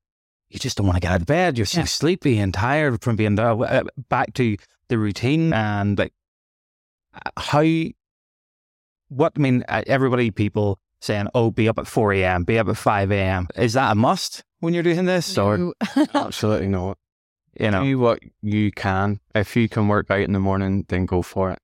you 0.49 0.59
just 0.59 0.77
don't 0.77 0.87
want 0.87 0.97
to 0.97 1.01
get 1.01 1.13
out 1.13 1.21
of 1.21 1.27
bed. 1.27 1.59
You're 1.59 1.67
so 1.67 1.81
yeah. 1.81 1.87
sleepy 1.87 2.39
and 2.39 2.53
tired 2.53 3.03
from 3.03 3.17
being 3.17 3.35
there, 3.35 3.51
uh, 3.51 3.85
back 4.09 4.35
to 4.35 4.57
the 4.89 4.99
routine 4.99 5.53
and 5.53 5.99
like 5.99 6.13
how, 7.37 7.65
what, 9.09 9.33
I 9.37 9.41
mean, 9.41 9.65
uh, 9.69 9.83
everybody, 9.87 10.31
people 10.31 10.79
saying, 11.01 11.29
oh, 11.35 11.51
be 11.51 11.69
up 11.69 11.79
at 11.79 11.87
4 11.87 12.13
a.m., 12.15 12.45
be 12.45 12.59
up 12.59 12.69
at 12.69 12.77
5 12.77 13.13
a.m. 13.13 13.49
Is 13.57 13.75
that 13.75 13.93
a 13.93 13.95
must 13.95 14.43
when 14.61 14.75
you're 14.75 14.83
doing 14.83 15.05
this? 15.05 15.37
No. 15.37 15.47
Or 15.47 15.75
absolutely 16.15 16.69
not. 16.69 16.99
You 17.59 17.71
know, 17.71 17.83
do 17.83 17.99
what 17.99 18.21
you 18.41 18.71
can. 18.71 19.21
If 19.35 19.57
you 19.57 19.69
can 19.69 19.89
work 19.89 20.11
out 20.11 20.21
in 20.21 20.33
the 20.33 20.39
morning, 20.39 20.85
then 20.89 21.07
go 21.07 21.23
for 21.23 21.51
it. 21.51 21.59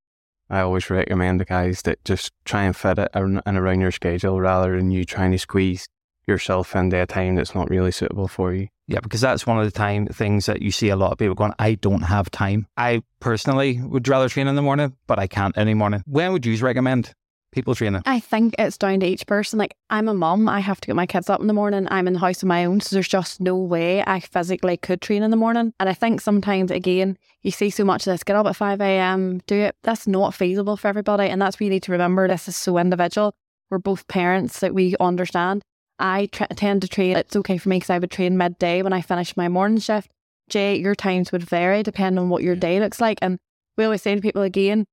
I 0.50 0.60
always 0.60 0.90
recommend 0.90 1.40
the 1.40 1.44
guys 1.44 1.82
that 1.82 2.04
just 2.04 2.32
try 2.44 2.64
and 2.64 2.76
fit 2.76 2.98
it 2.98 3.10
in 3.14 3.40
and 3.46 3.56
around 3.56 3.80
your 3.80 3.92
schedule 3.92 4.40
rather 4.40 4.76
than 4.76 4.90
you 4.90 5.04
trying 5.04 5.32
to 5.32 5.38
squeeze 5.38 5.88
yourself 6.26 6.74
into 6.74 7.00
a 7.00 7.06
time 7.06 7.34
that's 7.34 7.54
not 7.54 7.70
really 7.70 7.92
suitable 7.92 8.28
for 8.28 8.52
you. 8.52 8.68
Yeah, 8.86 9.00
because 9.00 9.20
that's 9.20 9.46
one 9.46 9.58
of 9.58 9.64
the 9.64 9.70
time 9.70 10.06
things 10.06 10.46
that 10.46 10.60
you 10.60 10.70
see 10.70 10.90
a 10.90 10.96
lot 10.96 11.12
of 11.12 11.18
people 11.18 11.34
going, 11.34 11.54
I 11.58 11.74
don't 11.74 12.02
have 12.02 12.30
time. 12.30 12.66
I 12.76 13.02
personally 13.20 13.80
would 13.80 14.06
rather 14.06 14.28
train 14.28 14.46
in 14.46 14.56
the 14.56 14.62
morning, 14.62 14.94
but 15.06 15.18
I 15.18 15.26
can't 15.26 15.56
any 15.56 15.74
morning. 15.74 16.02
When 16.06 16.32
would 16.32 16.44
you 16.44 16.56
recommend 16.58 17.14
people 17.54 17.74
training? 17.74 18.02
I 18.04 18.20
think 18.20 18.54
it's 18.58 18.76
down 18.76 19.00
to 19.00 19.06
each 19.06 19.26
person. 19.26 19.58
Like 19.58 19.76
I'm 19.90 20.08
a 20.08 20.14
mum, 20.14 20.48
I 20.48 20.60
have 20.60 20.80
to 20.80 20.86
get 20.86 20.96
my 20.96 21.06
kids 21.06 21.30
up 21.30 21.40
in 21.40 21.46
the 21.46 21.52
morning. 21.52 21.88
I'm 21.90 22.06
in 22.06 22.14
the 22.14 22.18
house 22.18 22.42
on 22.42 22.48
my 22.48 22.64
own, 22.64 22.80
so 22.80 22.94
there's 22.94 23.08
just 23.08 23.40
no 23.40 23.56
way 23.56 24.02
I 24.06 24.20
physically 24.20 24.76
could 24.76 25.00
train 25.00 25.22
in 25.22 25.30
the 25.30 25.36
morning. 25.36 25.72
And 25.80 25.88
I 25.88 25.94
think 25.94 26.20
sometimes 26.20 26.70
again, 26.70 27.16
you 27.42 27.50
see 27.50 27.70
so 27.70 27.84
much 27.84 28.06
of 28.06 28.12
this, 28.12 28.24
get 28.24 28.36
up 28.36 28.46
at 28.46 28.56
five 28.56 28.80
AM, 28.80 29.38
do 29.46 29.56
it. 29.56 29.76
That's 29.82 30.06
not 30.06 30.34
feasible 30.34 30.76
for 30.76 30.88
everybody. 30.88 31.28
And 31.28 31.40
that's 31.40 31.56
what 31.56 31.64
you 31.64 31.70
need 31.70 31.84
to 31.84 31.92
remember. 31.92 32.28
This 32.28 32.48
is 32.48 32.56
so 32.56 32.76
individual. 32.78 33.34
We're 33.70 33.78
both 33.78 34.06
parents 34.08 34.60
that 34.60 34.74
we 34.74 34.94
understand. 35.00 35.62
I 35.98 36.26
tra- 36.26 36.48
tend 36.48 36.82
to 36.82 36.88
train. 36.88 37.16
It's 37.16 37.36
okay 37.36 37.58
for 37.58 37.68
me 37.68 37.76
because 37.76 37.90
I 37.90 37.98
would 37.98 38.10
train 38.10 38.36
midday 38.36 38.82
when 38.82 38.92
I 38.92 39.00
finish 39.00 39.36
my 39.36 39.48
morning 39.48 39.78
shift. 39.78 40.10
Jay, 40.48 40.76
your 40.76 40.94
times 40.94 41.32
would 41.32 41.42
vary 41.42 41.82
depending 41.82 42.18
on 42.18 42.28
what 42.28 42.42
your 42.42 42.56
day 42.56 42.80
looks 42.80 43.00
like. 43.00 43.18
And 43.22 43.38
we 43.76 43.84
always 43.84 44.02
say 44.02 44.14
to 44.14 44.20
people 44.20 44.42
again, 44.42 44.86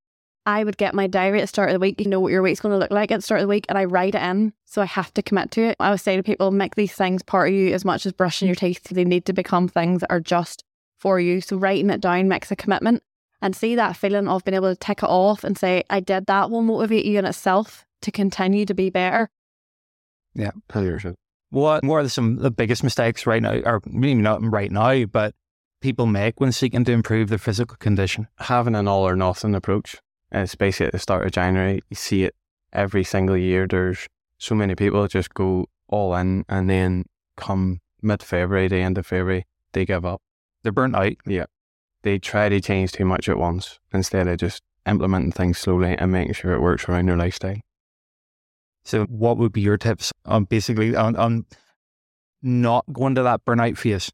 I 0.44 0.64
would 0.64 0.76
get 0.76 0.94
my 0.94 1.06
diary 1.06 1.38
at 1.38 1.42
the 1.42 1.48
start 1.48 1.68
of 1.68 1.74
the 1.74 1.80
week. 1.80 2.00
You 2.00 2.08
know 2.08 2.18
what 2.18 2.32
your 2.32 2.42
week's 2.42 2.60
going 2.60 2.72
to 2.72 2.78
look 2.78 2.90
like 2.90 3.12
at 3.12 3.18
the 3.18 3.22
start 3.22 3.40
of 3.40 3.44
the 3.44 3.50
week, 3.50 3.66
and 3.68 3.78
I 3.78 3.84
write 3.84 4.14
it 4.14 4.22
in. 4.22 4.52
So 4.64 4.82
I 4.82 4.86
have 4.86 5.14
to 5.14 5.22
commit 5.22 5.52
to 5.52 5.62
it. 5.62 5.76
I 5.78 5.90
would 5.90 6.00
say 6.00 6.16
to 6.16 6.22
people, 6.22 6.50
make 6.50 6.74
these 6.74 6.92
things 6.92 7.22
part 7.22 7.48
of 7.48 7.54
you 7.54 7.72
as 7.72 7.84
much 7.84 8.06
as 8.06 8.12
brushing 8.12 8.48
your 8.48 8.56
teeth. 8.56 8.82
They 8.84 9.04
need 9.04 9.24
to 9.26 9.32
become 9.32 9.68
things 9.68 10.00
that 10.00 10.10
are 10.10 10.20
just 10.20 10.64
for 10.98 11.20
you. 11.20 11.40
So 11.40 11.56
writing 11.56 11.90
it 11.90 12.00
down 12.00 12.28
makes 12.28 12.50
a 12.50 12.56
commitment 12.56 13.02
and 13.40 13.54
see 13.54 13.76
that 13.76 13.96
feeling 13.96 14.28
of 14.28 14.44
being 14.44 14.54
able 14.54 14.72
to 14.72 14.78
tick 14.78 15.02
it 15.02 15.08
off 15.08 15.44
and 15.44 15.56
say, 15.56 15.84
I 15.90 16.00
did 16.00 16.26
that 16.26 16.50
will 16.50 16.62
motivate 16.62 17.04
you 17.04 17.18
in 17.18 17.24
itself 17.24 17.84
to 18.02 18.10
continue 18.10 18.66
to 18.66 18.74
be 18.74 18.90
better. 18.90 19.30
Yeah. 20.34 20.50
Yourself. 20.74 21.16
What, 21.50 21.84
what 21.84 22.04
are 22.04 22.08
some 22.08 22.38
of 22.38 22.42
the 22.42 22.50
biggest 22.50 22.82
mistakes 22.82 23.26
right 23.26 23.42
now, 23.42 23.60
or 23.64 23.80
maybe 23.84 24.14
not 24.14 24.42
right 24.42 24.72
now, 24.72 25.04
but 25.04 25.34
people 25.82 26.06
make 26.06 26.40
when 26.40 26.50
seeking 26.50 26.84
to 26.84 26.92
improve 26.92 27.28
their 27.28 27.38
physical 27.38 27.76
condition? 27.76 28.26
Having 28.38 28.74
an 28.74 28.88
all 28.88 29.06
or 29.06 29.14
nothing 29.14 29.54
approach 29.54 29.96
especially 30.32 30.86
at 30.86 30.92
the 30.92 30.98
start 30.98 31.26
of 31.26 31.32
January. 31.32 31.82
You 31.90 31.96
see 31.96 32.24
it 32.24 32.34
every 32.72 33.04
single 33.04 33.36
year. 33.36 33.66
There's 33.66 34.08
so 34.38 34.54
many 34.54 34.74
people 34.74 35.06
just 35.06 35.34
go 35.34 35.66
all 35.88 36.14
in 36.16 36.44
and 36.48 36.68
then 36.68 37.04
come 37.36 37.80
mid 38.02 38.22
February, 38.22 38.68
the 38.68 38.76
end 38.76 38.98
of 38.98 39.06
February, 39.06 39.46
they 39.72 39.84
give 39.84 40.04
up. 40.04 40.20
They're 40.62 40.72
burnt 40.72 40.96
out. 40.96 41.12
Yeah. 41.26 41.46
They 42.02 42.18
try 42.18 42.48
to 42.48 42.60
change 42.60 42.92
too 42.92 43.04
much 43.04 43.28
at 43.28 43.38
once 43.38 43.78
instead 43.92 44.26
of 44.26 44.38
just 44.38 44.62
implementing 44.86 45.32
things 45.32 45.58
slowly 45.58 45.96
and 45.96 46.10
making 46.10 46.34
sure 46.34 46.52
it 46.52 46.60
works 46.60 46.88
around 46.88 47.06
their 47.06 47.16
lifestyle. 47.16 47.60
So, 48.84 49.04
what 49.04 49.38
would 49.38 49.52
be 49.52 49.60
your 49.60 49.78
tips 49.78 50.10
on 50.24 50.44
basically 50.44 50.96
on, 50.96 51.14
on 51.14 51.46
not 52.42 52.84
going 52.92 53.14
to 53.14 53.22
that 53.22 53.44
burnout 53.44 53.78
phase? 53.78 54.10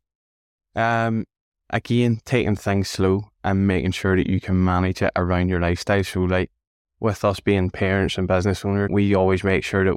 Um, 0.77 1.25
again, 1.71 2.21
taking 2.27 2.57
things 2.57 2.91
slow 2.91 3.31
and 3.49 3.67
making 3.67 3.93
sure 3.93 4.15
that 4.15 4.29
you 4.29 4.41
can 4.41 4.63
manage 4.63 5.01
it 5.01 5.11
around 5.17 5.49
your 5.49 5.61
lifestyle. 5.61 6.05
So, 6.05 6.21
like 6.21 6.51
with 7.01 7.25
us 7.25 7.41
being 7.41 7.71
parents 7.71 8.19
and 8.19 8.29
business 8.29 8.63
owners, 8.63 8.91
we 8.93 9.15
always 9.15 9.43
make 9.43 9.65
sure 9.65 9.85
that 9.87 9.97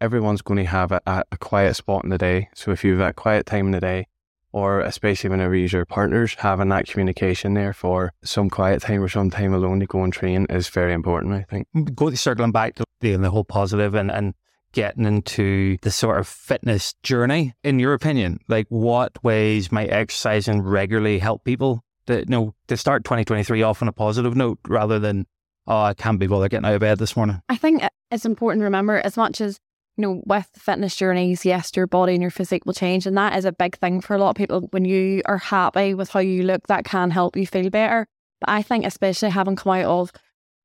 everyone's 0.00 0.42
going 0.42 0.58
to 0.58 0.70
have 0.70 0.92
a, 0.92 1.02
a 1.06 1.36
quiet 1.38 1.74
spot 1.74 2.04
in 2.04 2.10
the 2.10 2.18
day. 2.18 2.48
So, 2.54 2.70
if 2.70 2.84
you've 2.84 3.00
got 3.00 3.16
quiet 3.16 3.46
time 3.46 3.66
in 3.66 3.72
the 3.72 3.80
day, 3.80 4.06
or 4.52 4.80
especially 4.80 5.30
whenever 5.30 5.56
you're 5.56 5.68
your 5.68 5.84
partners, 5.84 6.36
having 6.38 6.68
that 6.68 6.86
communication 6.86 7.54
there 7.54 7.72
for 7.72 8.12
some 8.22 8.48
quiet 8.48 8.80
time 8.82 9.02
or 9.02 9.08
some 9.08 9.28
time 9.28 9.52
alone 9.52 9.80
to 9.80 9.86
go 9.86 10.04
and 10.04 10.12
train 10.12 10.46
is 10.48 10.68
very 10.68 10.92
important, 10.92 11.34
I 11.34 11.42
think. 11.42 11.66
Mm, 11.74 11.96
go 11.96 12.14
circling 12.14 12.52
back 12.52 12.76
to 12.76 12.84
the, 13.00 13.16
the 13.16 13.30
whole 13.30 13.42
positive 13.42 13.94
and, 13.94 14.12
and 14.12 14.34
getting 14.70 15.04
into 15.04 15.78
the 15.82 15.90
sort 15.90 16.20
of 16.20 16.28
fitness 16.28 16.94
journey, 17.02 17.54
in 17.64 17.80
your 17.80 17.94
opinion, 17.94 18.38
like 18.46 18.66
what 18.68 19.24
ways 19.24 19.72
might 19.72 19.90
exercising 19.90 20.62
regularly 20.62 21.18
help 21.18 21.42
people 21.42 21.83
to, 22.06 22.20
you 22.20 22.24
know, 22.28 22.54
to 22.68 22.76
start 22.76 23.04
2023 23.04 23.62
off 23.62 23.82
on 23.82 23.88
a 23.88 23.92
positive 23.92 24.36
note 24.36 24.58
rather 24.68 24.98
than, 24.98 25.26
oh, 25.66 25.82
I 25.82 25.94
can't 25.94 26.18
be 26.18 26.26
bothered 26.26 26.50
getting 26.50 26.66
out 26.66 26.74
of 26.74 26.80
bed 26.80 26.98
this 26.98 27.16
morning? 27.16 27.40
I 27.48 27.56
think 27.56 27.82
it's 28.10 28.24
important 28.24 28.60
to 28.60 28.64
remember 28.64 28.98
as 28.98 29.16
much 29.16 29.40
as 29.40 29.58
you 29.96 30.02
know, 30.02 30.22
with 30.26 30.48
fitness 30.56 30.96
journeys, 30.96 31.44
yes, 31.44 31.70
your 31.76 31.86
body 31.86 32.14
and 32.14 32.22
your 32.22 32.30
physique 32.30 32.66
will 32.66 32.72
change. 32.72 33.06
And 33.06 33.16
that 33.16 33.36
is 33.38 33.44
a 33.44 33.52
big 33.52 33.76
thing 33.78 34.00
for 34.00 34.14
a 34.14 34.18
lot 34.18 34.30
of 34.30 34.36
people. 34.36 34.68
When 34.70 34.84
you 34.84 35.22
are 35.26 35.38
happy 35.38 35.94
with 35.94 36.10
how 36.10 36.20
you 36.20 36.42
look, 36.42 36.66
that 36.66 36.84
can 36.84 37.10
help 37.10 37.36
you 37.36 37.46
feel 37.46 37.70
better. 37.70 38.06
But 38.40 38.50
I 38.50 38.62
think, 38.62 38.84
especially 38.84 39.30
having 39.30 39.56
come 39.56 39.72
out 39.72 39.84
of 39.84 40.12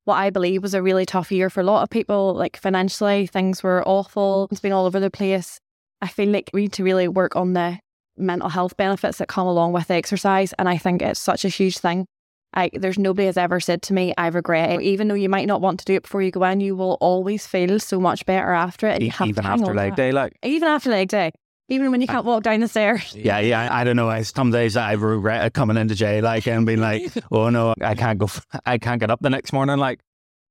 what 0.04 0.16
I 0.16 0.30
believe 0.30 0.62
was 0.62 0.74
a 0.74 0.82
really 0.82 1.06
tough 1.06 1.30
year 1.30 1.48
for 1.48 1.60
a 1.60 1.64
lot 1.64 1.82
of 1.82 1.90
people, 1.90 2.34
like 2.34 2.56
financially, 2.56 3.26
things 3.26 3.62
were 3.62 3.86
awful. 3.86 4.48
It's 4.50 4.60
been 4.60 4.72
all 4.72 4.86
over 4.86 4.98
the 4.98 5.10
place. 5.10 5.60
I 6.02 6.08
feel 6.08 6.30
like 6.30 6.50
we 6.52 6.62
need 6.62 6.72
to 6.74 6.84
really 6.84 7.06
work 7.06 7.36
on 7.36 7.52
the 7.52 7.78
mental 8.20 8.48
health 8.48 8.76
benefits 8.76 9.18
that 9.18 9.28
come 9.28 9.46
along 9.46 9.72
with 9.72 9.90
exercise. 9.90 10.52
And 10.58 10.68
I 10.68 10.78
think 10.78 11.02
it's 11.02 11.20
such 11.20 11.44
a 11.44 11.48
huge 11.48 11.78
thing. 11.78 12.06
I, 12.52 12.70
there's 12.72 12.98
nobody 12.98 13.26
has 13.26 13.36
ever 13.36 13.60
said 13.60 13.82
to 13.82 13.92
me, 13.92 14.12
I 14.18 14.26
regret 14.26 14.70
it. 14.70 14.82
Even 14.82 15.08
though 15.08 15.14
you 15.14 15.28
might 15.28 15.46
not 15.46 15.60
want 15.60 15.78
to 15.80 15.84
do 15.84 15.94
it 15.94 16.02
before 16.02 16.20
you 16.22 16.30
go 16.30 16.42
in, 16.44 16.60
you 16.60 16.74
will 16.74 16.98
always 17.00 17.46
feel 17.46 17.78
so 17.78 18.00
much 18.00 18.26
better 18.26 18.50
after 18.50 18.88
it. 18.88 19.02
E- 19.02 19.12
even 19.24 19.46
after 19.46 19.72
leg 19.72 19.94
day, 19.94 20.10
like 20.10 20.36
even 20.42 20.68
after 20.68 20.90
leg 20.90 21.08
day, 21.08 21.30
even 21.68 21.92
when 21.92 22.00
you 22.00 22.08
can't 22.08 22.24
walk 22.24 22.42
down 22.42 22.58
the 22.58 22.66
stairs. 22.66 23.14
yeah, 23.16 23.38
yeah. 23.38 23.68
I 23.70 23.84
don't 23.84 23.94
know. 23.94 24.10
I, 24.10 24.22
some 24.22 24.50
days 24.50 24.76
I 24.76 24.92
regret 24.92 25.52
coming 25.54 25.76
into 25.76 25.94
jail, 25.94 26.24
like 26.24 26.46
and 26.48 26.66
being 26.66 26.80
like, 26.80 27.12
oh 27.30 27.50
no, 27.50 27.74
I 27.80 27.94
can't 27.94 28.18
go, 28.18 28.24
f- 28.24 28.44
I 28.66 28.78
can't 28.78 28.98
get 28.98 29.10
up 29.10 29.20
the 29.20 29.30
next 29.30 29.52
morning. 29.52 29.78
Like, 29.78 30.00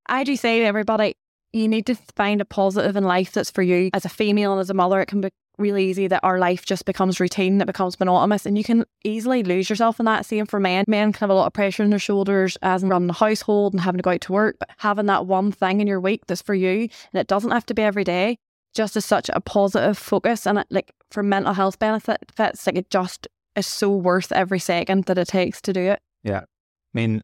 I 0.07 0.23
do 0.23 0.37
say 0.37 0.59
to 0.59 0.65
everybody, 0.65 1.15
you 1.51 1.67
need 1.67 1.85
to 1.87 1.95
find 2.15 2.39
a 2.39 2.45
positive 2.45 2.95
in 2.95 3.03
life 3.03 3.33
that's 3.33 3.51
for 3.51 3.61
you. 3.61 3.89
As 3.93 4.05
a 4.05 4.09
female 4.09 4.53
and 4.53 4.61
as 4.61 4.69
a 4.69 4.73
mother, 4.73 5.01
it 5.01 5.07
can 5.07 5.19
be 5.19 5.29
really 5.59 5.85
easy 5.85 6.07
that 6.07 6.23
our 6.23 6.39
life 6.39 6.65
just 6.65 6.85
becomes 6.85 7.19
routine, 7.19 7.57
that 7.57 7.67
becomes 7.67 7.99
monotonous, 7.99 8.45
and 8.45 8.57
you 8.57 8.63
can 8.63 8.85
easily 9.03 9.43
lose 9.43 9.69
yourself 9.69 9.99
in 9.99 10.05
that. 10.05 10.25
Same 10.25 10.45
for 10.45 10.59
men. 10.59 10.85
Men 10.87 11.11
can 11.11 11.19
have 11.21 11.29
a 11.29 11.33
lot 11.33 11.47
of 11.47 11.53
pressure 11.53 11.83
on 11.83 11.89
their 11.89 11.99
shoulders 11.99 12.57
as 12.61 12.83
running 12.83 13.09
a 13.09 13.13
household 13.13 13.73
and 13.73 13.81
having 13.81 13.99
to 13.99 14.03
go 14.03 14.11
out 14.11 14.21
to 14.21 14.33
work, 14.33 14.57
but 14.59 14.69
having 14.77 15.07
that 15.07 15.25
one 15.25 15.51
thing 15.51 15.81
in 15.81 15.87
your 15.87 15.99
week 15.99 16.25
that's 16.27 16.41
for 16.41 16.55
you, 16.55 16.89
and 17.13 17.19
it 17.19 17.27
doesn't 17.27 17.51
have 17.51 17.65
to 17.67 17.73
be 17.73 17.81
every 17.81 18.03
day, 18.03 18.37
just 18.73 18.95
is 18.95 19.05
such 19.05 19.29
a 19.33 19.41
positive 19.41 19.97
focus. 19.97 20.45
And 20.47 20.59
it, 20.59 20.67
like 20.69 20.93
for 21.11 21.23
mental 21.23 21.53
health 21.53 21.79
benefits, 21.79 22.65
like 22.65 22.75
it 22.75 22.89
just 22.89 23.27
is 23.55 23.67
so 23.67 23.89
worth 23.89 24.31
every 24.31 24.59
second 24.59 25.05
that 25.05 25.17
it 25.17 25.27
takes 25.27 25.61
to 25.61 25.73
do 25.73 25.81
it. 25.81 25.99
yeah. 26.23 26.41
I 26.41 26.97
mean, 26.97 27.21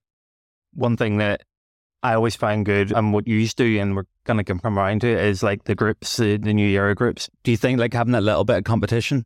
one 0.73 0.95
thing 0.95 1.17
that 1.17 1.41
I 2.05 2.13
always 2.13 2.35
find 2.35 2.63
good 2.63 2.91
and 2.91 3.13
what 3.13 3.27
you 3.27 3.35
used 3.35 3.57
to, 3.57 3.79
and 3.79 3.95
we're 3.95 4.05
going 4.25 4.37
to 4.37 4.43
come 4.43 4.61
around 4.63 5.01
to 5.01 5.07
it, 5.07 5.25
is 5.25 5.41
like 5.41 5.63
the 5.63 5.73
groups, 5.73 6.17
the, 6.17 6.37
the 6.37 6.53
new 6.53 6.69
era 6.69 6.93
groups. 6.93 7.31
Do 7.43 7.49
you 7.49 7.57
think 7.57 7.79
like 7.79 7.95
having 7.95 8.13
a 8.13 8.21
little 8.21 8.43
bit 8.43 8.57
of 8.57 8.63
competition 8.63 9.25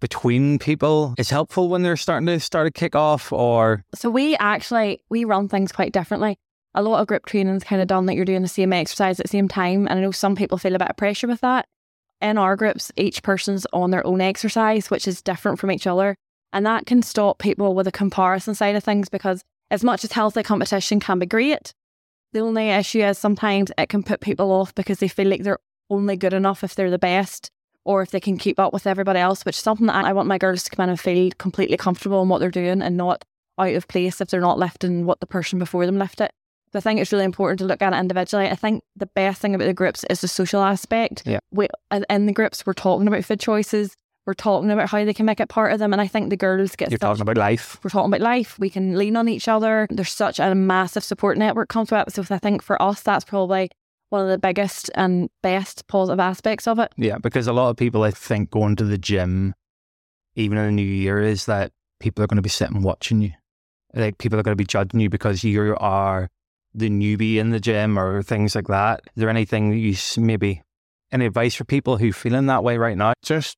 between 0.00 0.58
people 0.58 1.14
is 1.18 1.28
helpful 1.28 1.68
when 1.68 1.82
they're 1.82 1.98
starting 1.98 2.26
to 2.28 2.40
start 2.40 2.66
a 2.66 2.70
kick 2.70 2.96
off 2.96 3.30
or 3.34 3.84
So 3.94 4.08
we 4.08 4.34
actually 4.38 5.04
we 5.10 5.26
run 5.26 5.48
things 5.48 5.72
quite 5.72 5.92
differently. 5.92 6.38
A 6.74 6.82
lot 6.82 7.00
of 7.00 7.06
group 7.06 7.26
training's 7.26 7.64
kind 7.64 7.82
of 7.82 7.88
done 7.88 8.06
that 8.06 8.14
you're 8.14 8.24
doing 8.24 8.40
the 8.40 8.48
same 8.48 8.72
exercise 8.72 9.20
at 9.20 9.24
the 9.24 9.30
same 9.30 9.46
time, 9.46 9.86
and 9.86 9.98
I 9.98 10.02
know 10.02 10.10
some 10.10 10.34
people 10.34 10.56
feel 10.56 10.74
a 10.74 10.78
bit 10.78 10.88
of 10.88 10.96
pressure 10.96 11.26
with 11.26 11.42
that. 11.42 11.66
In 12.22 12.38
our 12.38 12.56
groups, 12.56 12.90
each 12.96 13.22
person's 13.22 13.66
on 13.74 13.90
their 13.90 14.06
own 14.06 14.22
exercise, 14.22 14.90
which 14.90 15.06
is 15.06 15.20
different 15.20 15.58
from 15.58 15.70
each 15.70 15.86
other, 15.86 16.16
and 16.50 16.64
that 16.64 16.86
can 16.86 17.02
stop 17.02 17.38
people 17.38 17.74
with 17.74 17.86
a 17.86 17.92
comparison 17.92 18.54
side 18.54 18.74
of 18.74 18.82
things 18.82 19.10
because 19.10 19.42
as 19.70 19.84
much 19.84 20.02
as 20.02 20.12
healthy 20.12 20.42
competition 20.42 20.98
can 20.98 21.18
be 21.18 21.26
great, 21.26 21.74
the 22.32 22.40
only 22.40 22.70
issue 22.70 23.00
is 23.00 23.18
sometimes 23.18 23.72
it 23.76 23.88
can 23.88 24.02
put 24.02 24.20
people 24.20 24.52
off 24.52 24.74
because 24.74 24.98
they 24.98 25.08
feel 25.08 25.28
like 25.28 25.42
they're 25.42 25.58
only 25.88 26.16
good 26.16 26.32
enough 26.32 26.62
if 26.62 26.74
they're 26.74 26.90
the 26.90 26.98
best 26.98 27.50
or 27.84 28.02
if 28.02 28.10
they 28.10 28.20
can 28.20 28.38
keep 28.38 28.58
up 28.60 28.72
with 28.72 28.86
everybody 28.86 29.18
else, 29.18 29.44
which 29.44 29.56
is 29.56 29.62
something 29.62 29.86
that 29.86 30.04
I 30.04 30.12
want 30.12 30.28
my 30.28 30.38
girls 30.38 30.62
to 30.64 30.70
come 30.70 30.84
in 30.84 30.90
and 30.90 31.00
feel 31.00 31.30
completely 31.38 31.76
comfortable 31.76 32.22
in 32.22 32.28
what 32.28 32.38
they're 32.38 32.50
doing 32.50 32.82
and 32.82 32.96
not 32.96 33.24
out 33.58 33.74
of 33.74 33.88
place 33.88 34.20
if 34.20 34.28
they're 34.28 34.40
not 34.40 34.58
lifting 34.58 35.06
what 35.06 35.20
the 35.20 35.26
person 35.26 35.58
before 35.58 35.86
them 35.86 35.98
lifted. 35.98 36.30
So 36.72 36.78
I 36.78 36.80
think 36.80 37.00
it's 37.00 37.10
really 37.10 37.24
important 37.24 37.58
to 37.58 37.64
look 37.64 37.82
at 37.82 37.92
it 37.92 37.98
individually. 37.98 38.48
I 38.48 38.54
think 38.54 38.84
the 38.94 39.06
best 39.06 39.40
thing 39.40 39.54
about 39.54 39.64
the 39.64 39.74
groups 39.74 40.04
is 40.08 40.20
the 40.20 40.28
social 40.28 40.62
aspect. 40.62 41.24
Yeah. 41.26 41.40
We, 41.50 41.68
in 42.08 42.26
the 42.26 42.32
groups, 42.32 42.64
we're 42.64 42.74
talking 42.74 43.08
about 43.08 43.24
food 43.24 43.40
choices. 43.40 43.94
We're 44.30 44.34
talking 44.34 44.70
about 44.70 44.88
how 44.88 45.04
they 45.04 45.12
can 45.12 45.26
make 45.26 45.40
it 45.40 45.48
part 45.48 45.72
of 45.72 45.80
them. 45.80 45.92
And 45.92 46.00
I 46.00 46.06
think 46.06 46.30
the 46.30 46.36
girls 46.36 46.76
get 46.76 46.92
you're 46.92 46.98
such 46.98 47.00
talking 47.00 47.22
about 47.22 47.36
life? 47.36 47.80
we're 47.82 47.90
talking 47.90 48.14
about 48.14 48.20
life. 48.20 48.56
We 48.60 48.70
can 48.70 48.96
lean 48.96 49.16
on 49.16 49.28
each 49.28 49.48
other. 49.48 49.88
There's 49.90 50.12
such 50.12 50.38
a 50.38 50.54
massive 50.54 51.02
support 51.02 51.36
network 51.36 51.68
comes 51.68 51.90
with 51.90 52.06
it. 52.06 52.12
So 52.14 52.22
I 52.32 52.38
think 52.38 52.62
for 52.62 52.80
us, 52.80 53.02
that's 53.02 53.24
probably 53.24 53.72
one 54.10 54.22
of 54.22 54.28
the 54.28 54.38
biggest 54.38 54.88
and 54.94 55.30
best 55.42 55.88
positive 55.88 56.20
aspects 56.20 56.68
of 56.68 56.78
it. 56.78 56.92
Yeah, 56.96 57.18
because 57.18 57.48
a 57.48 57.52
lot 57.52 57.70
of 57.70 57.76
people, 57.76 58.04
I 58.04 58.12
think, 58.12 58.50
going 58.50 58.76
to 58.76 58.84
the 58.84 58.98
gym, 58.98 59.52
even 60.36 60.56
in 60.58 60.66
the 60.66 60.70
new 60.70 60.82
year, 60.82 61.18
is 61.18 61.46
that 61.46 61.72
people 61.98 62.22
are 62.22 62.28
going 62.28 62.36
to 62.36 62.42
be 62.42 62.48
sitting 62.48 62.82
watching 62.82 63.20
you. 63.22 63.32
Like 63.94 64.18
people 64.18 64.38
are 64.38 64.44
going 64.44 64.56
to 64.56 64.62
be 64.62 64.64
judging 64.64 65.00
you 65.00 65.10
because 65.10 65.42
you 65.42 65.76
are 65.80 66.28
the 66.72 66.88
newbie 66.88 67.38
in 67.38 67.50
the 67.50 67.58
gym 67.58 67.98
or 67.98 68.22
things 68.22 68.54
like 68.54 68.68
that. 68.68 69.00
Is 69.06 69.20
there 69.20 69.28
anything 69.28 69.70
that 69.70 69.76
you 69.76 69.96
maybe 70.22 70.62
any 71.10 71.26
advice 71.26 71.56
for 71.56 71.64
people 71.64 71.96
who 71.96 72.12
feeling 72.12 72.46
that 72.46 72.62
way 72.62 72.78
right 72.78 72.96
now? 72.96 73.14
just 73.24 73.56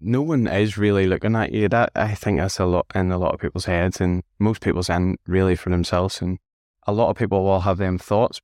no 0.00 0.22
one 0.22 0.46
is 0.46 0.76
really 0.78 1.06
looking 1.06 1.36
at 1.36 1.52
you. 1.52 1.68
That 1.68 1.90
I 1.94 2.14
think 2.14 2.38
that's 2.38 2.58
a 2.58 2.66
lot 2.66 2.86
in 2.94 3.10
a 3.12 3.18
lot 3.18 3.34
of 3.34 3.40
people's 3.40 3.66
heads, 3.66 4.00
and 4.00 4.22
most 4.38 4.60
people's 4.62 4.88
in 4.90 5.16
really 5.26 5.56
for 5.56 5.70
themselves. 5.70 6.20
And 6.22 6.38
a 6.86 6.92
lot 6.92 7.10
of 7.10 7.16
people 7.16 7.44
will 7.44 7.60
have 7.60 7.78
them 7.78 7.98
thoughts, 7.98 8.40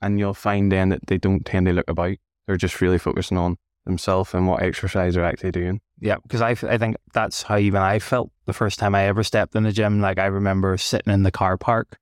and 0.00 0.18
you'll 0.18 0.34
find 0.34 0.70
then 0.72 0.90
that 0.90 1.06
they 1.06 1.18
don't 1.18 1.44
tend 1.44 1.66
to 1.66 1.72
look 1.72 1.88
about. 1.90 2.16
They're 2.46 2.56
just 2.56 2.80
really 2.80 2.98
focusing 2.98 3.38
on 3.38 3.56
themselves 3.84 4.34
and 4.34 4.48
what 4.48 4.62
exercise 4.62 5.14
they're 5.14 5.24
actually 5.24 5.52
doing. 5.52 5.80
Yeah, 6.00 6.16
because 6.22 6.40
I, 6.42 6.50
I 6.50 6.76
think 6.78 6.96
that's 7.14 7.42
how 7.42 7.56
even 7.56 7.80
I 7.80 7.98
felt 7.98 8.30
the 8.44 8.52
first 8.52 8.78
time 8.78 8.94
I 8.94 9.04
ever 9.04 9.22
stepped 9.22 9.54
in 9.54 9.62
the 9.62 9.72
gym. 9.72 10.00
Like 10.00 10.18
I 10.18 10.26
remember 10.26 10.76
sitting 10.76 11.12
in 11.12 11.22
the 11.22 11.30
car 11.30 11.56
park 11.56 11.98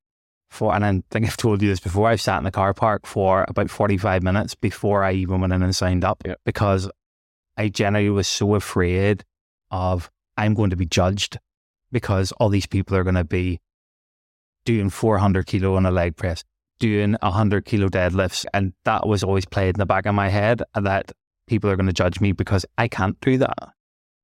for, 0.51 0.75
and 0.75 0.85
I 0.85 1.03
think 1.11 1.27
I've 1.27 1.37
told 1.37 1.63
you 1.63 1.69
this 1.69 1.81
before. 1.81 2.09
I've 2.09 2.21
sat 2.21 2.39
in 2.39 2.45
the 2.45 2.51
car 2.51 2.75
park 2.75 3.07
for 3.07 3.45
about 3.49 3.71
forty 3.71 3.97
five 3.97 4.23
minutes 4.23 4.55
before 4.55 5.05
I 5.05 5.13
even 5.13 5.41
went 5.41 5.53
in 5.53 5.63
and 5.63 5.75
signed 5.77 6.05
up 6.05 6.23
Yeah. 6.25 6.35
because 6.45 6.91
I 7.57 7.69
generally 7.69 8.11
was 8.11 8.29
so 8.29 8.55
afraid 8.55 9.25
of 9.71 10.11
I'm 10.37 10.55
going 10.55 10.71
to 10.71 10.77
be 10.77 10.87
judged 10.87 11.39
because 11.93 12.33
all 12.33 12.49
these 12.49 12.67
people 12.67 12.97
are 12.97 13.05
going 13.05 13.15
to 13.15 13.25
be 13.25 13.61
doing 14.65 14.91
four 14.91 15.19
hundred 15.19 15.47
kilo 15.47 15.77
on 15.77 15.87
a 15.87 15.91
leg 15.91 16.17
press, 16.17 16.43
doing 16.79 17.17
hundred 17.23 17.65
kilo 17.65 17.89
deadlifts, 17.89 18.45
and 18.53 18.73
that 18.85 19.07
was 19.07 19.23
always 19.23 19.45
played 19.45 19.77
in 19.77 19.79
the 19.79 19.87
back 19.87 20.07
of 20.07 20.15
my 20.15 20.29
head 20.29 20.63
uh, 20.75 20.81
that 20.81 21.13
people 21.47 21.71
are 21.71 21.77
going 21.77 21.87
to 21.87 21.93
judge 21.93 22.21
me 22.21 22.33
because 22.33 22.65
I 22.79 22.89
can't 22.89 23.21
do 23.21 23.39
that. 23.39 23.71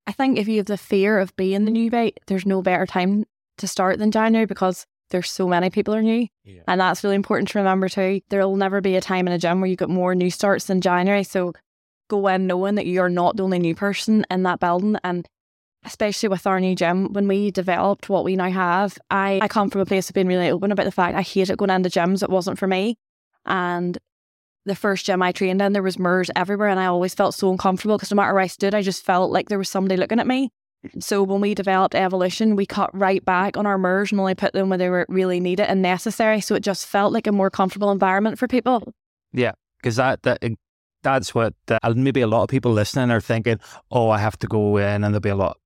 I 0.06 0.12
think 0.12 0.38
if 0.38 0.48
you 0.48 0.56
have 0.56 0.66
the 0.66 0.76
fear 0.76 1.18
of 1.18 1.36
being 1.36 1.64
the 1.64 1.70
newbie, 1.70 2.14
there's 2.26 2.46
no 2.46 2.62
better 2.62 2.86
time 2.86 3.24
to 3.58 3.68
start 3.68 3.98
than 3.98 4.10
January 4.10 4.46
because 4.46 4.86
there's 5.10 5.30
so 5.30 5.46
many 5.46 5.70
people 5.70 5.94
are 5.94 6.02
new. 6.02 6.26
Yeah. 6.44 6.62
And 6.66 6.80
that's 6.80 7.04
really 7.04 7.16
important 7.16 7.48
to 7.50 7.58
remember 7.58 7.88
too. 7.88 8.20
There 8.30 8.46
will 8.46 8.56
never 8.56 8.80
be 8.80 8.96
a 8.96 9.00
time 9.00 9.26
in 9.26 9.32
a 9.32 9.38
gym 9.38 9.60
where 9.60 9.68
you 9.68 9.76
get 9.76 9.88
more 9.88 10.14
new 10.14 10.30
starts 10.30 10.66
than 10.66 10.80
January. 10.80 11.24
So 11.24 11.52
go 12.10 12.26
in 12.28 12.46
knowing 12.46 12.74
that 12.74 12.86
you're 12.86 13.08
not 13.08 13.36
the 13.36 13.44
only 13.44 13.58
new 13.58 13.74
person 13.74 14.26
in 14.30 14.42
that 14.42 14.60
building. 14.60 14.96
And 15.02 15.26
especially 15.84 16.28
with 16.28 16.46
our 16.46 16.60
new 16.60 16.74
gym, 16.74 17.12
when 17.12 17.26
we 17.26 17.50
developed 17.50 18.08
what 18.08 18.24
we 18.24 18.36
now 18.36 18.50
have, 18.50 18.98
I, 19.10 19.40
I 19.42 19.48
come 19.48 19.70
from 19.70 19.80
a 19.80 19.86
place 19.86 20.10
of 20.10 20.14
being 20.14 20.26
really 20.26 20.50
open 20.50 20.72
about 20.72 20.84
the 20.84 20.92
fact 20.92 21.16
I 21.16 21.22
hated 21.22 21.56
going 21.56 21.70
into 21.70 21.88
gyms. 21.88 22.22
It 22.22 22.30
wasn't 22.30 22.58
for 22.58 22.66
me. 22.66 22.98
And 23.46 23.96
the 24.66 24.74
first 24.74 25.06
gym 25.06 25.22
I 25.22 25.32
trained 25.32 25.62
in, 25.62 25.72
there 25.72 25.82
was 25.82 25.98
mirrors 25.98 26.30
everywhere, 26.36 26.68
and 26.68 26.78
I 26.78 26.86
always 26.86 27.14
felt 27.14 27.34
so 27.34 27.50
uncomfortable 27.50 27.96
because 27.96 28.10
no 28.10 28.16
matter 28.16 28.34
where 28.34 28.42
I 28.42 28.46
stood, 28.46 28.74
I 28.74 28.82
just 28.82 29.04
felt 29.04 29.32
like 29.32 29.48
there 29.48 29.58
was 29.58 29.70
somebody 29.70 29.96
looking 29.96 30.20
at 30.20 30.26
me. 30.26 30.50
So 30.98 31.22
when 31.22 31.40
we 31.40 31.54
developed 31.54 31.94
Evolution, 31.94 32.56
we 32.56 32.66
cut 32.66 32.90
right 32.96 33.24
back 33.24 33.56
on 33.56 33.66
our 33.66 33.78
mirrors 33.78 34.12
and 34.12 34.20
only 34.20 34.34
put 34.34 34.52
them 34.52 34.70
where 34.70 34.78
they 34.78 34.88
were 34.88 35.06
really 35.08 35.40
needed 35.40 35.66
and 35.66 35.82
necessary. 35.82 36.40
So 36.40 36.54
it 36.54 36.62
just 36.62 36.86
felt 36.86 37.12
like 37.12 37.26
a 37.26 37.32
more 37.32 37.50
comfortable 37.50 37.90
environment 37.90 38.38
for 38.38 38.48
people. 38.48 38.92
Yeah, 39.32 39.52
because 39.78 39.96
that 39.96 40.22
that 40.22 40.42
that's 41.02 41.34
what 41.34 41.54
uh, 41.68 41.94
maybe 41.96 42.20
a 42.20 42.26
lot 42.26 42.42
of 42.42 42.48
people 42.48 42.72
listening 42.72 43.10
are 43.10 43.20
thinking. 43.20 43.58
Oh, 43.90 44.10
I 44.10 44.18
have 44.18 44.38
to 44.40 44.46
go 44.46 44.76
in, 44.76 45.04
and 45.04 45.04
there'll 45.04 45.20
be 45.20 45.28
a 45.28 45.36
lot 45.36 45.58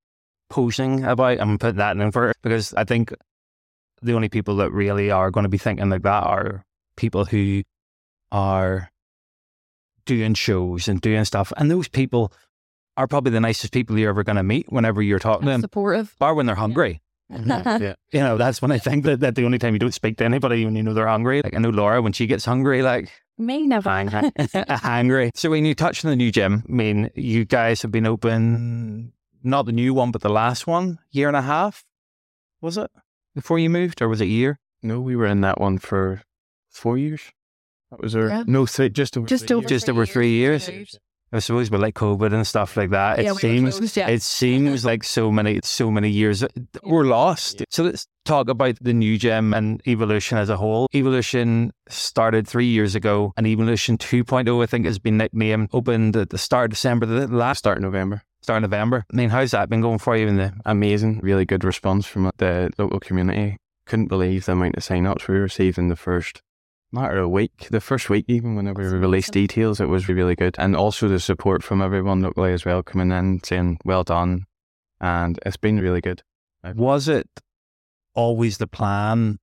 posing 0.51 1.05
about. 1.05 1.41
I'm 1.41 1.59
putting 1.59 1.79
that 1.79 1.97
in 1.97 2.11
for 2.13 2.33
because 2.43 2.75
I 2.75 2.85
think 2.85 3.13
the 4.03 4.13
only 4.13 4.29
people 4.29 4.57
that 4.57 4.73
really 4.73 5.11
are 5.11 5.31
going 5.31 5.45
to 5.45 5.49
be 5.51 5.59
thinking 5.59 5.89
like 5.89 6.03
that 6.03 6.23
are 6.25 6.65
people 6.97 7.25
who 7.25 7.63
are 8.31 8.91
doing 10.07 10.35
shows 10.35 10.89
and 10.89 11.01
doing 11.01 11.25
stuff, 11.25 11.53
and 11.57 11.71
those 11.71 11.89
people 11.89 12.33
are 12.97 13.07
probably 13.09 13.33
the 13.33 13.41
nicest 13.41 13.73
people 13.73 13.99
you're 13.99 14.11
ever 14.11 14.23
going 14.23 14.37
to 14.37 14.43
meet 14.43 14.71
whenever 14.71 15.03
you're 15.03 15.19
talking 15.19 15.47
to 15.47 15.51
them, 15.51 15.61
Supportive. 15.61 16.15
bar 16.19 16.35
when 16.35 16.47
they're 16.47 16.55
hungry. 16.55 17.01
yeah. 17.31 17.95
You 18.13 18.21
know, 18.21 18.37
that's 18.37 18.61
when 18.63 18.71
I 18.71 18.79
think 18.79 19.05
that, 19.05 19.21
that 19.21 19.35
the 19.35 19.45
only 19.45 19.59
time 19.59 19.73
you 19.73 19.79
don't 19.81 19.95
speak 19.95 20.19
to 20.19 20.25
anybody 20.25 20.65
when 20.65 20.77
you 20.77 20.83
know 20.83 20.95
they're 20.95 21.09
hungry. 21.09 21.41
Like 21.43 21.55
I 21.55 21.59
know 21.59 21.71
Laura 21.71 22.03
when 22.03 22.13
she 22.13 22.27
gets 22.27 22.45
hungry, 22.45 22.83
like 22.83 23.11
Me 23.37 23.67
never. 23.67 23.91
Hang- 23.91 24.33
hungry. 24.69 25.31
So 25.35 25.51
when 25.51 25.65
you 25.65 25.75
touch 25.75 26.05
on 26.05 26.11
the 26.11 26.17
new 26.17 26.31
gym, 26.31 26.63
I 26.69 26.73
mean, 26.73 27.11
you 27.15 27.45
guys 27.45 27.83
have 27.83 27.91
been 27.91 28.07
open, 28.07 29.13
not 29.43 29.67
the 29.67 29.73
new 29.73 29.93
one, 29.95 30.11
but 30.13 30.23
the 30.23 30.29
last 30.29 30.67
one, 30.67 30.99
year 31.11 31.29
and 31.29 31.37
a 31.37 31.43
half, 31.43 31.85
was 32.61 32.79
it? 32.79 32.91
Before 33.35 33.59
you 33.59 33.69
moved, 33.71 34.01
or 34.01 34.09
was 34.09 34.21
it 34.21 34.25
a 34.25 34.29
year? 34.29 34.61
No, 34.83 35.01
we 35.01 35.17
were 35.17 35.27
in 35.27 35.41
that 35.41 35.61
one 35.61 35.79
for 35.79 36.23
four 36.71 36.97
years. 36.97 37.33
That 37.91 38.01
was 38.01 38.15
our 38.15 38.29
Yeah. 38.29 38.45
no, 38.47 38.67
three, 38.67 38.89
just 38.91 39.17
over 39.17 39.27
Just 39.27 39.49
three 39.49 39.57
over 39.57 39.63
years. 39.63 39.71
Just 39.71 39.89
over 39.91 40.07
three 40.07 40.31
years. 40.33 40.69
I 41.35 41.41
suppose 41.41 41.69
with 41.71 41.81
like 41.81 41.95
COVID 41.95 42.33
and 42.33 42.47
stuff 42.47 42.77
like 42.77 42.91
that, 42.91 43.19
it 43.19 43.25
Yeah, 43.25 43.33
we 43.33 43.39
seems 43.39 43.79
closed, 43.79 43.97
yeah. 43.97 44.09
it 44.09 44.23
seems 44.23 44.85
like 44.85 45.03
so 45.03 45.33
many 45.33 45.59
so 45.65 45.91
many 45.91 46.09
years 46.09 46.45
uh, 46.45 46.49
were 46.85 47.05
lost. 47.05 47.65
So 47.71 47.83
let's 47.83 48.07
talk 48.25 48.49
about 48.49 48.77
the 48.81 48.93
new 48.95 49.19
gym 49.19 49.53
and 49.53 49.83
evolution 49.89 50.39
as 50.39 50.49
a 50.49 50.57
whole. 50.57 50.87
Evolution 50.95 51.73
started 51.89 52.47
three 52.47 52.67
years 52.67 52.95
ago, 52.95 53.33
and 53.37 53.49
Evolution 53.49 53.99
2.0, 53.99 54.63
I 54.63 54.67
think, 54.67 54.87
has 54.87 55.01
been 55.01 55.17
nicknamed. 55.17 55.71
Opened 55.73 56.17
at 56.17 56.31
the 56.31 56.39
start 56.39 56.67
of 56.67 56.71
December, 56.77 57.05
the 57.07 57.27
last 57.27 57.59
Start 57.59 57.79
of 57.79 57.83
November. 57.83 58.23
start 58.43 58.63
of 58.63 58.71
November. 58.71 59.05
I 59.13 59.17
mean, 59.17 59.31
how's 59.31 59.51
that 59.51 59.69
been 59.69 59.81
going 59.81 59.99
for 59.99 60.17
you 60.17 60.29
in 60.29 60.37
the 60.37 60.53
Amazing, 60.65 61.19
really 61.21 61.45
good 61.45 61.65
response 61.65 62.07
from 62.07 62.31
the 62.39 62.71
local 62.79 63.01
community. 63.01 63.57
Couldn't 63.87 64.07
believe 64.07 64.47
the 64.47 64.53
amount 64.53 64.77
of 64.77 64.85
sign-ups 64.85 65.27
we 65.29 65.37
received 65.37 65.79
in 65.79 65.89
the 65.89 65.97
first 65.97 66.41
matter 66.95 67.19
of 67.19 67.25
a 67.25 67.29
week. 67.29 67.69
The 67.71 67.81
first 67.81 68.09
week, 68.09 68.25
even 68.29 68.55
whenever 68.55 68.83
we 68.83 68.89
released 68.89 69.31
amazing. 69.31 69.47
details, 69.47 69.81
it 69.81 69.89
was 69.89 70.09
really 70.09 70.35
good. 70.35 70.57
And 70.59 70.77
also 70.77 71.09
the 71.09 71.21
support 71.21 71.63
from 71.63 71.83
everyone 71.83 72.23
locally 72.23 72.53
as 72.53 72.65
well, 72.65 72.83
coming 72.83 73.11
in 73.11 73.41
saying 73.45 73.79
well 73.85 74.05
done, 74.05 74.47
and 75.01 75.39
it's 75.45 75.57
been 75.57 75.81
really 75.81 76.01
good. 76.01 76.23
Uh, 76.63 76.73
was 76.77 77.09
it 77.09 77.29
always 78.15 78.59
the 78.59 78.67
plan 78.67 79.39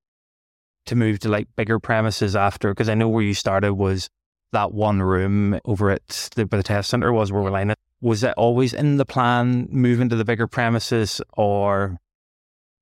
to 0.86 0.96
move 0.96 1.20
to 1.20 1.29
like 1.29 1.48
bigger 1.55 1.79
premises 1.79 2.36
after? 2.36 2.72
Because 2.72 2.89
I 2.89 2.96
know 2.96 3.10
where 3.10 3.24
you 3.24 3.34
started 3.34 3.74
was 3.74 4.10
that 4.53 4.74
one 4.74 5.01
room 5.01 5.60
over 5.65 5.91
at 5.91 6.29
the, 6.36 6.46
where 6.46 6.58
the 6.58 6.63
test 6.63 6.89
center 6.89 7.13
was 7.13 7.31
where 7.31 7.41
we're 7.41 7.51
lining. 7.51 7.75
Was 8.01 8.22
that 8.22 8.34
always 8.36 8.74
in 8.74 8.98
the 8.98 9.05
plan, 9.05 9.67
moving 9.70 10.10
to 10.10 10.15
the 10.15 10.25
bigger 10.25 10.48
premises, 10.48 11.22
or 11.34 11.98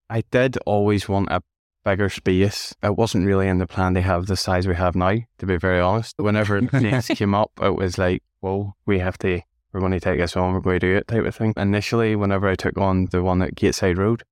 I 0.10 0.24
did 0.32 0.58
always 0.66 1.10
want 1.10 1.28
a 1.30 1.42
bigger 1.84 2.10
space. 2.10 2.76
It 2.84 2.96
wasn't 2.96 3.26
really 3.26 3.48
in 3.48 3.58
the 3.58 3.68
plan 3.68 3.94
to 3.96 4.02
have 4.02 4.28
the 4.28 4.38
size 4.38 4.68
we 4.68 4.76
have 4.76 4.96
now, 4.96 5.18
to 5.38 5.46
be 5.46 5.58
very 5.58 5.80
honest. 5.80 6.16
Whenever 6.18 6.62
things 6.68 7.08
came 7.08 7.36
up, 7.36 7.52
it 7.62 7.76
was 7.76 7.98
like, 7.98 8.24
whoa, 8.42 8.76
we 8.86 9.00
have 9.00 9.18
to, 9.20 9.42
we're 9.72 9.80
going 9.80 9.92
to 9.92 10.00
take 10.00 10.20
this 10.20 10.36
on, 10.36 10.54
we're 10.54 10.60
going 10.60 10.80
to 10.80 10.88
do 10.88 10.96
it 10.98 11.08
type 11.08 11.26
of 11.26 11.36
thing. 11.36 11.54
Initially, 11.58 12.16
whenever 12.16 12.48
I 12.48 12.56
took 12.56 12.78
on 12.78 13.08
the 13.12 13.24
one 13.24 13.42
at 13.42 13.56
Gateside 13.56 13.98
Road, 13.98 14.24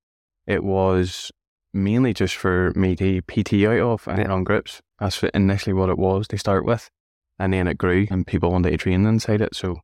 it 0.46 0.64
was 0.64 1.32
mainly 1.74 2.14
just 2.14 2.36
for 2.36 2.72
me 2.76 2.96
to 2.96 3.22
PT 3.24 3.66
out 3.66 3.80
of 3.80 4.08
and 4.08 4.18
hit 4.18 4.32
on 4.32 4.44
groups. 4.44 4.82
That's 5.00 5.22
initially 5.34 5.74
what 5.74 5.90
it 5.90 5.98
was 5.98 6.28
to 6.30 6.38
start 6.38 6.66
with. 6.66 6.90
And 7.40 7.54
then 7.54 7.68
it 7.68 7.78
grew 7.78 8.08
and 8.10 8.26
people 8.26 8.52
wanted 8.52 8.72
to 8.72 8.78
train 8.78 9.06
inside 9.06 9.42
it. 9.42 9.56
So 9.56 9.78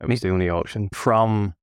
it 0.00 0.08
was 0.08 0.20
the 0.20 0.30
only 0.30 0.50
option. 0.50 0.90
from 0.92 1.54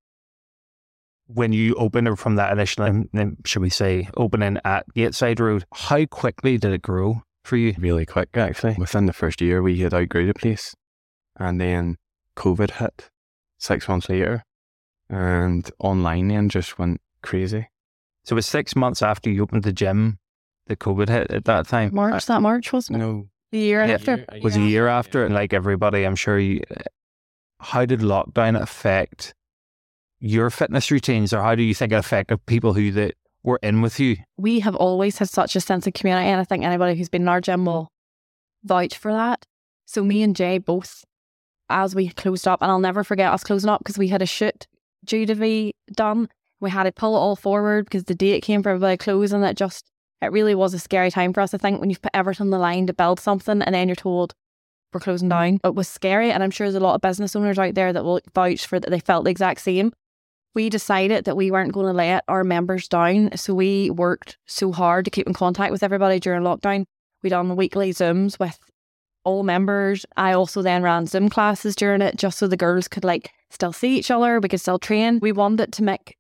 when 1.27 1.51
you 1.53 1.75
opened 1.75 2.07
or 2.07 2.15
from 2.15 2.35
that 2.35 2.51
initial, 2.51 2.83
um, 2.85 3.09
um, 3.15 3.37
should 3.45 3.61
we 3.61 3.69
say, 3.69 4.09
opening 4.17 4.57
at 4.65 4.85
Gateside 4.95 5.39
Road? 5.39 5.65
How 5.73 6.05
quickly 6.05 6.57
did 6.57 6.73
it 6.73 6.81
grow 6.81 7.21
for 7.43 7.57
you? 7.57 7.75
really 7.77 8.05
quick 8.05 8.29
actually. 8.35 8.75
Within 8.77 9.05
the 9.05 9.13
first 9.13 9.41
year, 9.41 9.61
we 9.61 9.79
had 9.79 9.93
outgrew 9.93 10.27
the 10.27 10.33
place, 10.33 10.75
and 11.37 11.59
then 11.61 11.97
COVID 12.35 12.71
hit 12.71 13.09
six 13.59 13.87
months 13.87 14.09
later, 14.09 14.43
and 15.09 15.69
online 15.79 16.27
then 16.29 16.49
just 16.49 16.77
went 16.79 17.01
crazy. 17.23 17.67
So 18.25 18.33
it 18.33 18.35
was 18.35 18.45
six 18.45 18.75
months 18.75 19.01
after 19.01 19.29
you 19.29 19.43
opened 19.43 19.63
the 19.63 19.71
gym, 19.73 20.19
the 20.67 20.75
COVID 20.75 21.07
hit 21.09 21.31
at 21.31 21.45
that 21.45 21.67
time. 21.67 21.93
March, 21.93 22.25
that 22.25 22.41
March, 22.41 22.73
wasn't 22.73 22.97
it? 22.97 22.99
No, 22.99 23.29
The 23.53 23.59
year 23.59 23.85
Yeah. 23.85 23.93
after. 23.93 24.25
was 24.41 24.57
a 24.57 24.61
year 24.61 24.87
after, 24.89 25.23
and 25.25 25.33
like 25.33 25.53
everybody, 25.53 26.03
I'm 26.05 26.15
sure 26.17 26.37
you. 26.37 26.61
How 27.59 27.85
did 27.85 28.01
lockdown 28.01 28.59
affect 28.61 29.33
your 30.19 30.49
fitness 30.49 30.91
routines, 30.91 31.33
or 31.33 31.41
how 31.41 31.55
do 31.55 31.63
you 31.63 31.73
think 31.73 31.91
it 31.91 31.95
affected 31.95 32.45
people 32.45 32.73
who 32.73 32.91
that 32.91 33.15
were 33.43 33.59
in 33.63 33.81
with 33.81 33.99
you? 33.99 34.17
we 34.37 34.59
have 34.59 34.75
always 34.75 35.17
had 35.17 35.29
such 35.29 35.55
a 35.55 35.61
sense 35.61 35.87
of 35.87 35.93
community, 35.93 36.27
and 36.27 36.39
I 36.39 36.43
think 36.43 36.63
anybody 36.63 36.97
who's 36.97 37.09
been 37.09 37.23
in 37.23 37.27
our 37.27 37.41
gym 37.41 37.65
will 37.65 37.89
vouch 38.63 38.97
for 38.97 39.11
that. 39.11 39.45
So 39.85 40.03
me 40.03 40.21
and 40.21 40.35
Jay 40.35 40.57
both, 40.57 41.05
as 41.69 41.95
we 41.95 42.09
closed 42.09 42.47
up, 42.47 42.61
and 42.61 42.69
I'll 42.69 42.79
never 42.79 43.03
forget 43.03 43.31
us 43.31 43.43
closing 43.43 43.69
up 43.69 43.79
because 43.79 43.97
we 43.97 44.09
had 44.09 44.21
a 44.21 44.25
shoot 44.25 44.67
due 45.05 45.25
to 45.25 45.35
be 45.35 45.73
done. 45.93 46.29
We 46.59 46.69
had 46.69 46.83
to 46.83 46.91
pull 46.91 47.15
it 47.15 47.19
all 47.19 47.35
forward 47.35 47.85
because 47.85 48.05
the 48.05 48.15
date 48.15 48.43
came 48.43 48.63
for 48.63 48.69
everybody 48.69 48.97
closing. 48.97 49.43
It 49.43 49.55
just, 49.55 49.89
it 50.21 50.31
really 50.31 50.55
was 50.55 50.73
a 50.73 50.79
scary 50.79 51.11
time 51.11 51.33
for 51.33 51.41
us. 51.41 51.53
I 51.53 51.57
think 51.57 51.79
when 51.79 51.89
you've 51.89 52.01
put 52.01 52.11
everything 52.15 52.47
on 52.47 52.51
the 52.51 52.57
line 52.57 52.87
to 52.87 52.93
build 52.93 53.19
something, 53.19 53.61
and 53.61 53.73
then 53.73 53.87
you're 53.87 53.95
told 53.95 54.33
we're 54.93 54.99
closing 54.99 55.27
mm. 55.27 55.31
down, 55.31 55.59
it 55.63 55.75
was 55.75 55.87
scary. 55.87 56.31
And 56.31 56.43
I'm 56.43 56.51
sure 56.51 56.65
there's 56.67 56.75
a 56.75 56.85
lot 56.85 56.95
of 56.95 57.01
business 57.01 57.35
owners 57.35 57.59
out 57.59 57.75
there 57.75 57.93
that 57.93 58.03
will 58.03 58.19
vouch 58.33 58.65
for 58.65 58.79
that. 58.79 58.89
They 58.89 58.99
felt 58.99 59.25
the 59.25 59.31
exact 59.31 59.61
same 59.61 59.93
we 60.57 60.71
decided 60.71 61.25
that 61.25 61.37
we 61.37 61.51
weren't 61.51 61.71
going 61.71 61.85
to 61.85 61.93
let 61.93 62.23
our 62.27 62.43
members 62.43 62.87
down. 62.87 63.29
So 63.37 63.53
we 63.53 63.91
worked 63.91 64.39
so 64.47 64.71
hard 64.71 65.05
to 65.05 65.11
keep 65.11 65.27
in 65.27 65.33
contact 65.35 65.71
with 65.71 65.83
everybody 65.83 66.19
during 66.19 66.41
lockdown. 66.41 66.85
We 67.21 67.29
done 67.29 67.55
weekly 67.55 67.93
Zooms 67.93 68.39
with 68.39 68.57
all 69.23 69.43
members. 69.43 70.03
I 70.15 70.33
also 70.33 70.63
then 70.63 70.81
ran 70.81 71.05
Zoom 71.05 71.29
classes 71.29 71.75
during 71.75 72.01
it 72.01 72.17
just 72.17 72.39
so 72.39 72.47
the 72.47 72.57
girls 72.57 72.87
could 72.87 73.03
like 73.03 73.29
still 73.51 73.71
see 73.71 73.99
each 73.99 74.09
other. 74.09 74.39
We 74.39 74.49
could 74.49 74.59
still 74.59 74.79
train. 74.79 75.19
We 75.21 75.31
wanted 75.31 75.73
to 75.73 75.83
make 75.83 76.17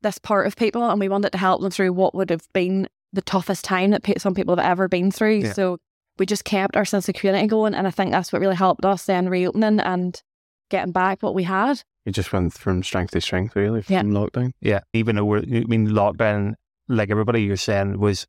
this 0.00 0.16
part 0.16 0.46
of 0.46 0.56
people 0.56 0.88
and 0.88 0.98
we 0.98 1.10
wanted 1.10 1.32
to 1.32 1.38
help 1.38 1.60
them 1.60 1.70
through 1.70 1.92
what 1.92 2.14
would 2.14 2.30
have 2.30 2.50
been 2.54 2.88
the 3.12 3.20
toughest 3.20 3.66
time 3.66 3.90
that 3.90 4.02
some 4.18 4.34
people 4.34 4.56
have 4.56 4.64
ever 4.64 4.88
been 4.88 5.10
through. 5.10 5.40
Yeah. 5.40 5.52
So 5.52 5.76
we 6.18 6.24
just 6.24 6.46
kept 6.46 6.74
our 6.74 6.86
sense 6.86 7.06
of 7.10 7.16
community 7.16 7.48
going. 7.48 7.74
And 7.74 7.86
I 7.86 7.90
think 7.90 8.12
that's 8.12 8.32
what 8.32 8.40
really 8.40 8.56
helped 8.56 8.86
us 8.86 9.04
then 9.04 9.28
reopening 9.28 9.80
and 9.80 10.22
getting 10.70 10.92
back 10.92 11.22
what 11.22 11.34
we 11.34 11.42
had. 11.44 11.82
it 12.06 12.12
just 12.12 12.32
went 12.32 12.52
from 12.52 12.82
strength 12.82 13.12
to 13.12 13.20
strength 13.20 13.56
really 13.56 13.80
from 13.82 13.94
Yeah. 13.94 14.02
lockdown. 14.02 14.52
Yeah, 14.60 14.80
even 14.92 15.16
though 15.16 15.24
we're, 15.24 15.38
I 15.38 15.64
mean, 15.66 15.88
lockdown, 15.88 16.54
like 16.88 17.10
everybody 17.10 17.42
you're 17.42 17.56
saying, 17.56 17.98
was 17.98 18.26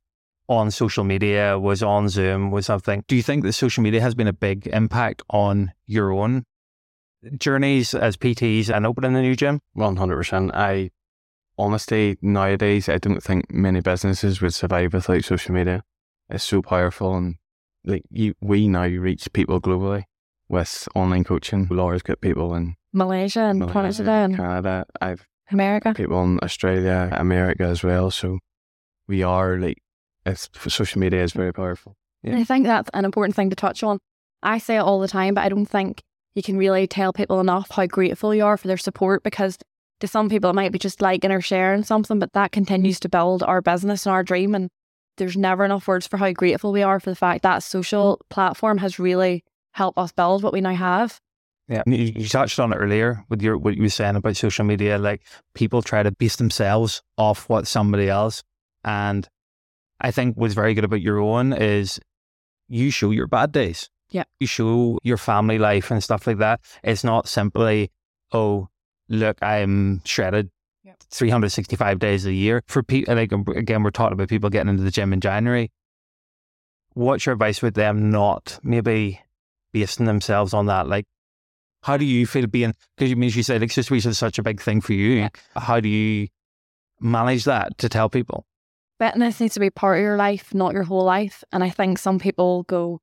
on 0.47 0.71
social 0.71 1.03
media, 1.03 1.57
was 1.59 1.81
on 1.83 2.07
Zoom, 2.07 2.51
was 2.51 2.67
something. 2.67 3.03
Do 3.07 3.15
you 3.15 3.23
think 3.23 3.43
that 3.43 3.53
social 3.53 3.83
media 3.83 3.99
has 4.01 4.15
been 4.15 4.27
a 4.27 4.33
big 4.33 4.67
impact 4.67 5.23
on 5.29 5.71
your 5.87 6.11
own 6.13 6.43
journeys 7.37 7.93
as 7.93 8.17
PTs 8.17 8.69
and 8.73 8.85
opening 8.85 9.13
the 9.13 9.21
new 9.21 9.35
gym? 9.35 9.59
One 9.73 9.95
hundred 9.97 10.17
percent. 10.17 10.51
I 10.53 10.91
honestly 11.57 12.17
nowadays 12.21 12.89
I 12.89 12.97
don't 12.97 13.21
think 13.23 13.51
many 13.51 13.81
businesses 13.81 14.41
would 14.41 14.53
survive 14.53 14.93
without 14.93 15.23
social 15.23 15.53
media. 15.55 15.83
It's 16.29 16.43
so 16.43 16.61
powerful 16.61 17.15
and 17.15 17.35
like 17.83 18.03
you, 18.09 18.33
we 18.41 18.67
now 18.67 18.85
reach 18.85 19.31
people 19.33 19.61
globally 19.61 20.03
with 20.49 20.87
online 20.95 21.23
coaching. 21.23 21.67
Laura's 21.69 22.01
got 22.01 22.21
people 22.21 22.53
in 22.55 22.75
Malaysia 22.93 23.41
and 23.41 23.59
Malaysia, 23.59 24.03
Canada 24.03 24.11
and 24.11 24.35
Canada. 24.35 24.85
I've 25.01 25.27
America. 25.51 25.93
people 25.93 26.23
in 26.23 26.39
Australia, 26.41 27.09
America 27.11 27.63
as 27.63 27.83
well. 27.83 28.11
So 28.11 28.39
we 29.07 29.23
are 29.23 29.57
like, 29.57 29.77
it's 30.25 30.49
social 30.67 30.99
media 30.99 31.23
is 31.23 31.33
very 31.33 31.53
powerful. 31.53 31.95
And 32.23 32.35
I 32.35 32.43
think 32.43 32.65
that's 32.65 32.89
an 32.93 33.05
important 33.05 33.35
thing 33.35 33.51
to 33.51 33.55
touch 33.55 33.83
on. 33.83 33.99
I 34.41 34.57
say 34.57 34.77
it 34.77 34.79
all 34.79 34.99
the 34.99 35.07
time, 35.07 35.35
but 35.35 35.43
I 35.43 35.49
don't 35.49 35.67
think 35.67 36.01
you 36.33 36.41
can 36.41 36.57
really 36.57 36.87
tell 36.87 37.13
people 37.13 37.39
enough 37.39 37.69
how 37.71 37.85
grateful 37.85 38.33
you 38.33 38.45
are 38.45 38.57
for 38.57 38.67
their 38.67 38.77
support 38.77 39.23
because 39.23 39.57
to 39.99 40.07
some 40.07 40.27
people 40.27 40.49
it 40.49 40.55
might 40.55 40.71
be 40.71 40.79
just 40.79 41.01
liking 41.01 41.31
or 41.31 41.41
sharing 41.41 41.83
something, 41.83 42.19
but 42.19 42.33
that 42.33 42.51
continues 42.51 42.99
to 43.01 43.09
build 43.09 43.43
our 43.43 43.61
business 43.61 44.05
and 44.05 44.13
our 44.13 44.23
dream. 44.23 44.55
And 44.55 44.69
there's 45.17 45.37
never 45.37 45.63
enough 45.63 45.87
words 45.87 46.07
for 46.07 46.17
how 46.17 46.31
grateful 46.31 46.71
we 46.71 46.83
are 46.83 46.99
for 46.99 47.11
the 47.11 47.15
fact 47.15 47.43
that 47.43 47.63
social 47.63 48.19
platform 48.29 48.79
has 48.79 48.99
really 48.99 49.43
helped 49.75 49.97
us 49.97 50.13
build 50.13 50.41
what 50.41 50.53
we 50.53 50.61
now 50.61 50.73
have. 50.73 51.19
Yeah, 51.67 51.83
you, 51.85 52.13
you 52.15 52.27
touched 52.29 52.59
on 52.59 52.71
it 52.71 52.77
earlier 52.77 53.25
with 53.29 53.41
your 53.41 53.57
what 53.57 53.75
you 53.75 53.83
were 53.83 53.89
saying 53.89 54.15
about 54.15 54.37
social 54.37 54.63
media. 54.63 54.97
Like 54.97 55.21
people 55.53 55.81
try 55.81 56.01
to 56.01 56.11
base 56.11 56.37
themselves 56.37 57.01
off 57.17 57.49
what 57.49 57.67
somebody 57.67 58.07
else, 58.07 58.43
and 58.83 59.27
I 59.99 60.11
think 60.11 60.37
what's 60.37 60.53
very 60.53 60.73
good 60.73 60.85
about 60.85 61.01
your 61.01 61.19
own 61.19 61.53
is 61.53 61.99
you 62.67 62.89
show 62.89 63.11
your 63.11 63.27
bad 63.27 63.51
days. 63.51 63.89
Yeah. 64.11 64.23
you 64.39 64.47
show 64.47 64.99
your 65.03 65.17
family 65.17 65.57
life 65.57 65.91
and 65.91 66.01
stuff 66.01 66.27
like 66.27 66.37
that. 66.37 66.61
It's 66.83 67.03
not 67.03 67.27
simply, 67.27 67.91
oh, 68.31 68.69
look, 69.09 69.41
I'm 69.41 70.01
shredded. 70.05 70.51
Yep. 70.83 70.97
365 71.09 71.99
days 71.99 72.25
a 72.27 72.31
year 72.31 72.61
for 72.67 72.83
people 72.83 73.15
like 73.15 73.33
um, 73.33 73.43
again 73.55 73.81
we're 73.81 73.89
talking 73.89 74.13
about 74.13 74.29
people 74.29 74.51
getting 74.51 74.69
into 74.69 74.83
the 74.83 74.91
gym 74.91 75.13
in 75.13 75.19
January 75.19 75.71
what's 76.93 77.25
your 77.25 77.33
advice 77.33 77.63
with 77.63 77.73
them 77.73 78.11
not 78.11 78.59
maybe 78.61 79.19
basing 79.75 80.05
themselves 80.05 80.53
on 80.53 80.65
that 80.67 80.87
like 80.87 81.05
how 81.83 81.97
do 81.97 82.05
you 82.05 82.25
feel 82.25 82.47
being 82.47 82.73
because 82.95 83.09
you 83.09 83.17
mean 83.17 83.29
you 83.33 83.43
said 83.43 83.61
accessories 83.61 84.05
is 84.05 84.17
such 84.17 84.39
a 84.39 84.43
big 84.43 84.61
thing 84.61 84.79
for 84.81 84.93
you 84.93 85.11
Yeah. 85.23 85.29
how 85.55 85.79
do 85.81 85.89
you 85.89 86.27
manage 87.01 87.43
that 87.43 87.77
to 87.79 87.89
tell 87.89 88.09
people 88.09 88.45
fitness 88.99 89.41
needs 89.41 89.53
to 89.55 89.59
be 89.59 89.69
part 89.69 89.97
of 89.97 90.03
your 90.03 90.15
life, 90.15 90.53
not 90.53 90.73
your 90.73 90.83
whole 90.83 91.03
life. 91.03 91.43
And 91.51 91.61
I 91.65 91.69
think 91.69 91.97
some 91.97 92.17
people 92.17 92.63
go, 92.63 93.01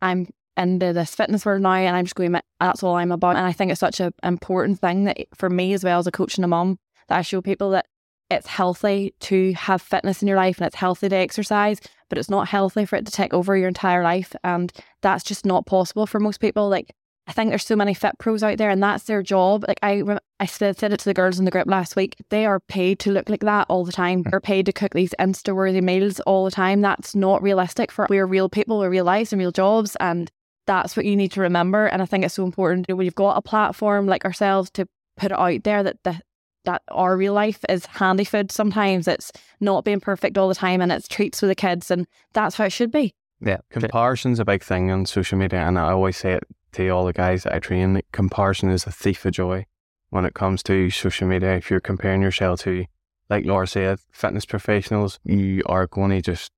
I'm 0.00 0.28
into 0.56 0.92
this 0.92 1.16
fitness 1.16 1.44
world 1.44 1.62
now 1.62 1.72
and 1.74 1.96
I'm 1.96 2.04
just 2.04 2.14
going, 2.14 2.36
that's 2.60 2.82
all 2.84 2.94
I'm 2.94 3.10
about. 3.10 3.34
And 3.34 3.44
I 3.44 3.50
think 3.52 3.72
it's 3.72 3.80
such 3.80 3.98
an 3.98 4.12
important 4.22 4.78
thing 4.78 5.02
that 5.04 5.16
for 5.34 5.50
me 5.50 5.72
as 5.72 5.82
well 5.82 5.98
as 5.98 6.06
a 6.06 6.12
coach 6.12 6.36
and 6.38 6.44
a 6.44 6.48
mom 6.48 6.78
that 7.08 7.18
I 7.18 7.22
show 7.22 7.42
people 7.42 7.70
that 7.70 7.86
it's 8.32 8.46
healthy 8.46 9.14
to 9.20 9.52
have 9.52 9.82
fitness 9.82 10.22
in 10.22 10.28
your 10.28 10.36
life 10.36 10.58
and 10.58 10.66
it's 10.66 10.76
healthy 10.76 11.08
to 11.08 11.16
exercise, 11.16 11.80
but 12.08 12.18
it's 12.18 12.30
not 12.30 12.48
healthy 12.48 12.84
for 12.84 12.96
it 12.96 13.06
to 13.06 13.12
take 13.12 13.32
over 13.32 13.56
your 13.56 13.68
entire 13.68 14.02
life. 14.02 14.34
And 14.44 14.72
that's 15.00 15.24
just 15.24 15.46
not 15.46 15.66
possible 15.66 16.06
for 16.06 16.20
most 16.20 16.40
people. 16.40 16.68
Like, 16.68 16.94
I 17.26 17.32
think 17.32 17.50
there's 17.50 17.64
so 17.64 17.76
many 17.76 17.94
fit 17.94 18.18
pros 18.18 18.42
out 18.42 18.58
there 18.58 18.70
and 18.70 18.82
that's 18.82 19.04
their 19.04 19.22
job. 19.22 19.64
Like 19.68 19.78
I, 19.82 20.02
I 20.40 20.46
said, 20.46 20.76
said 20.76 20.92
it 20.92 20.98
to 21.00 21.04
the 21.04 21.14
girls 21.14 21.38
in 21.38 21.44
the 21.44 21.50
group 21.52 21.68
last 21.68 21.94
week. 21.94 22.16
They 22.30 22.46
are 22.46 22.58
paid 22.60 22.98
to 23.00 23.12
look 23.12 23.28
like 23.28 23.40
that 23.40 23.66
all 23.68 23.84
the 23.84 23.92
time. 23.92 24.24
Mm. 24.24 24.30
They're 24.30 24.40
paid 24.40 24.66
to 24.66 24.72
cook 24.72 24.92
these 24.92 25.14
Insta 25.20 25.54
worthy 25.54 25.80
meals 25.80 26.18
all 26.20 26.44
the 26.44 26.50
time. 26.50 26.80
That's 26.80 27.14
not 27.14 27.42
realistic 27.42 27.92
for 27.92 28.06
we're 28.10 28.26
real 28.26 28.48
people 28.48 28.80
with 28.80 28.90
real 28.90 29.04
lives 29.04 29.32
and 29.32 29.40
real 29.40 29.52
jobs. 29.52 29.96
And 30.00 30.30
that's 30.66 30.96
what 30.96 31.06
you 31.06 31.16
need 31.16 31.32
to 31.32 31.40
remember. 31.40 31.86
And 31.86 32.02
I 32.02 32.06
think 32.06 32.24
it's 32.24 32.34
so 32.34 32.44
important 32.44 32.88
when 32.88 33.04
you've 33.04 33.14
got 33.14 33.36
a 33.36 33.42
platform 33.42 34.06
like 34.06 34.24
ourselves 34.24 34.70
to 34.70 34.88
put 35.16 35.30
it 35.30 35.38
out 35.38 35.62
there 35.62 35.82
that 35.82 36.02
the, 36.02 36.20
that 36.64 36.82
our 36.88 37.16
real 37.16 37.32
life 37.32 37.64
is 37.68 37.86
handy 37.86 38.24
food. 38.24 38.52
Sometimes 38.52 39.08
it's 39.08 39.32
not 39.60 39.84
being 39.84 40.00
perfect 40.00 40.38
all 40.38 40.48
the 40.48 40.54
time 40.54 40.80
and 40.80 40.92
it's 40.92 41.08
treats 41.08 41.40
for 41.40 41.46
the 41.46 41.54
kids 41.54 41.90
and 41.90 42.06
that's 42.32 42.56
how 42.56 42.64
it 42.64 42.72
should 42.72 42.90
be. 42.90 43.14
Yeah. 43.40 43.58
Comparison's 43.70 44.38
a 44.38 44.44
big 44.44 44.62
thing 44.62 44.90
on 44.90 45.04
social 45.04 45.36
media, 45.36 45.60
and 45.60 45.78
I 45.78 45.90
always 45.90 46.16
say 46.16 46.34
it 46.34 46.44
to 46.72 46.88
all 46.90 47.04
the 47.04 47.12
guys 47.12 47.42
that 47.42 47.54
I 47.54 47.58
train. 47.58 47.94
Like, 47.94 48.06
comparison 48.12 48.70
is 48.70 48.86
a 48.86 48.92
thief 48.92 49.24
of 49.24 49.32
joy 49.32 49.66
when 50.10 50.24
it 50.24 50.34
comes 50.34 50.62
to 50.64 50.90
social 50.90 51.26
media. 51.26 51.56
If 51.56 51.70
you're 51.70 51.80
comparing 51.80 52.22
yourself 52.22 52.60
to, 52.60 52.84
like 53.28 53.44
Laura 53.44 53.66
said, 53.66 53.98
fitness 54.12 54.46
professionals, 54.46 55.18
you 55.24 55.62
are 55.66 55.88
going 55.88 56.10
to 56.10 56.22
just 56.22 56.52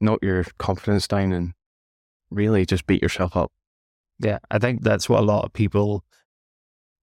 knock 0.00 0.20
your 0.22 0.44
confidence 0.58 1.06
down 1.06 1.32
and 1.32 1.52
really 2.30 2.64
just 2.64 2.86
beat 2.86 3.02
yourself 3.02 3.36
up. 3.36 3.52
Yeah, 4.18 4.38
I 4.50 4.58
think 4.58 4.82
that's 4.82 5.08
what 5.08 5.20
a 5.20 5.26
lot 5.26 5.44
of 5.44 5.52
people 5.52 6.04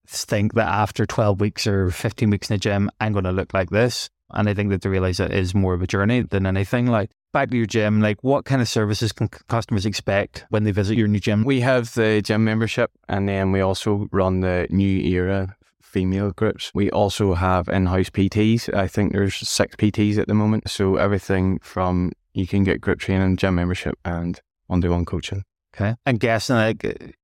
think 0.08 0.54
that 0.54 0.68
after 0.68 1.06
12 1.06 1.40
weeks 1.40 1.68
or 1.68 1.90
15 1.90 2.30
weeks 2.30 2.50
in 2.50 2.56
the 2.56 2.60
gym, 2.60 2.90
I'm 3.00 3.14
going 3.14 3.26
to 3.26 3.32
look 3.32 3.54
like 3.54 3.70
this. 3.70 4.10
And 4.34 4.48
I 4.48 4.54
think 4.54 4.70
that 4.70 4.82
they 4.82 4.90
realize 4.90 5.20
it 5.20 5.32
is 5.32 5.54
more 5.54 5.74
of 5.74 5.82
a 5.82 5.88
journey 5.88 6.22
than 6.22 6.46
anything. 6.46 6.88
Like, 6.88 7.12
back 7.34 7.50
to 7.50 7.58
your 7.58 7.66
gym, 7.66 8.02
like, 8.02 8.24
what 8.24 8.46
kind 8.46 8.62
of 8.62 8.68
services 8.68 9.12
can 9.12 9.28
customers 9.28 9.86
expect 9.86 10.46
when 10.50 10.64
they 10.64 10.72
visit 10.72 10.98
your 10.98 11.08
new 11.08 11.20
gym? 11.20 11.44
We 11.44 11.62
have 11.62 11.94
the 11.94 12.22
gym 12.22 12.44
membership, 12.44 12.92
and 13.10 13.28
then 13.28 13.52
we 13.52 13.62
also 13.62 14.08
run 14.12 14.40
the 14.40 14.68
new 14.70 15.00
era 15.02 15.56
female 15.82 16.32
groups. 16.32 16.72
We 16.74 16.90
also 16.92 17.34
have 17.34 17.68
in 17.68 17.88
house 17.88 18.10
PTs. 18.10 18.74
I 18.74 18.88
think 18.88 19.12
there's 19.12 19.36
six 19.36 19.76
PTs 19.76 20.18
at 20.18 20.28
the 20.28 20.34
moment. 20.34 20.70
So, 20.70 20.96
everything 20.96 21.60
from 21.60 22.14
you 22.34 22.48
can 22.48 22.64
get 22.64 22.80
group 22.80 23.00
training, 23.00 23.38
gym 23.38 23.56
membership, 23.56 23.98
and 24.06 24.40
one 24.68 24.82
to 24.82 24.90
one 24.90 25.06
coaching. 25.06 25.44
Okay. 25.76 25.96
I'm 26.06 26.18
guessing, 26.18 26.56
like, 26.56 27.16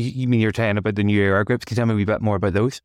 you, 0.00 0.28
mean 0.28 0.40
you're 0.40 0.52
talking 0.52 0.76
about 0.76 0.94
the 0.94 1.04
new 1.04 1.20
era 1.20 1.44
groups? 1.44 1.64
Can 1.64 1.74
you 1.74 1.76
tell 1.76 1.94
me 1.94 2.02
a 2.02 2.06
bit 2.06 2.22
more 2.22 2.36
about 2.36 2.52
those? 2.52 2.80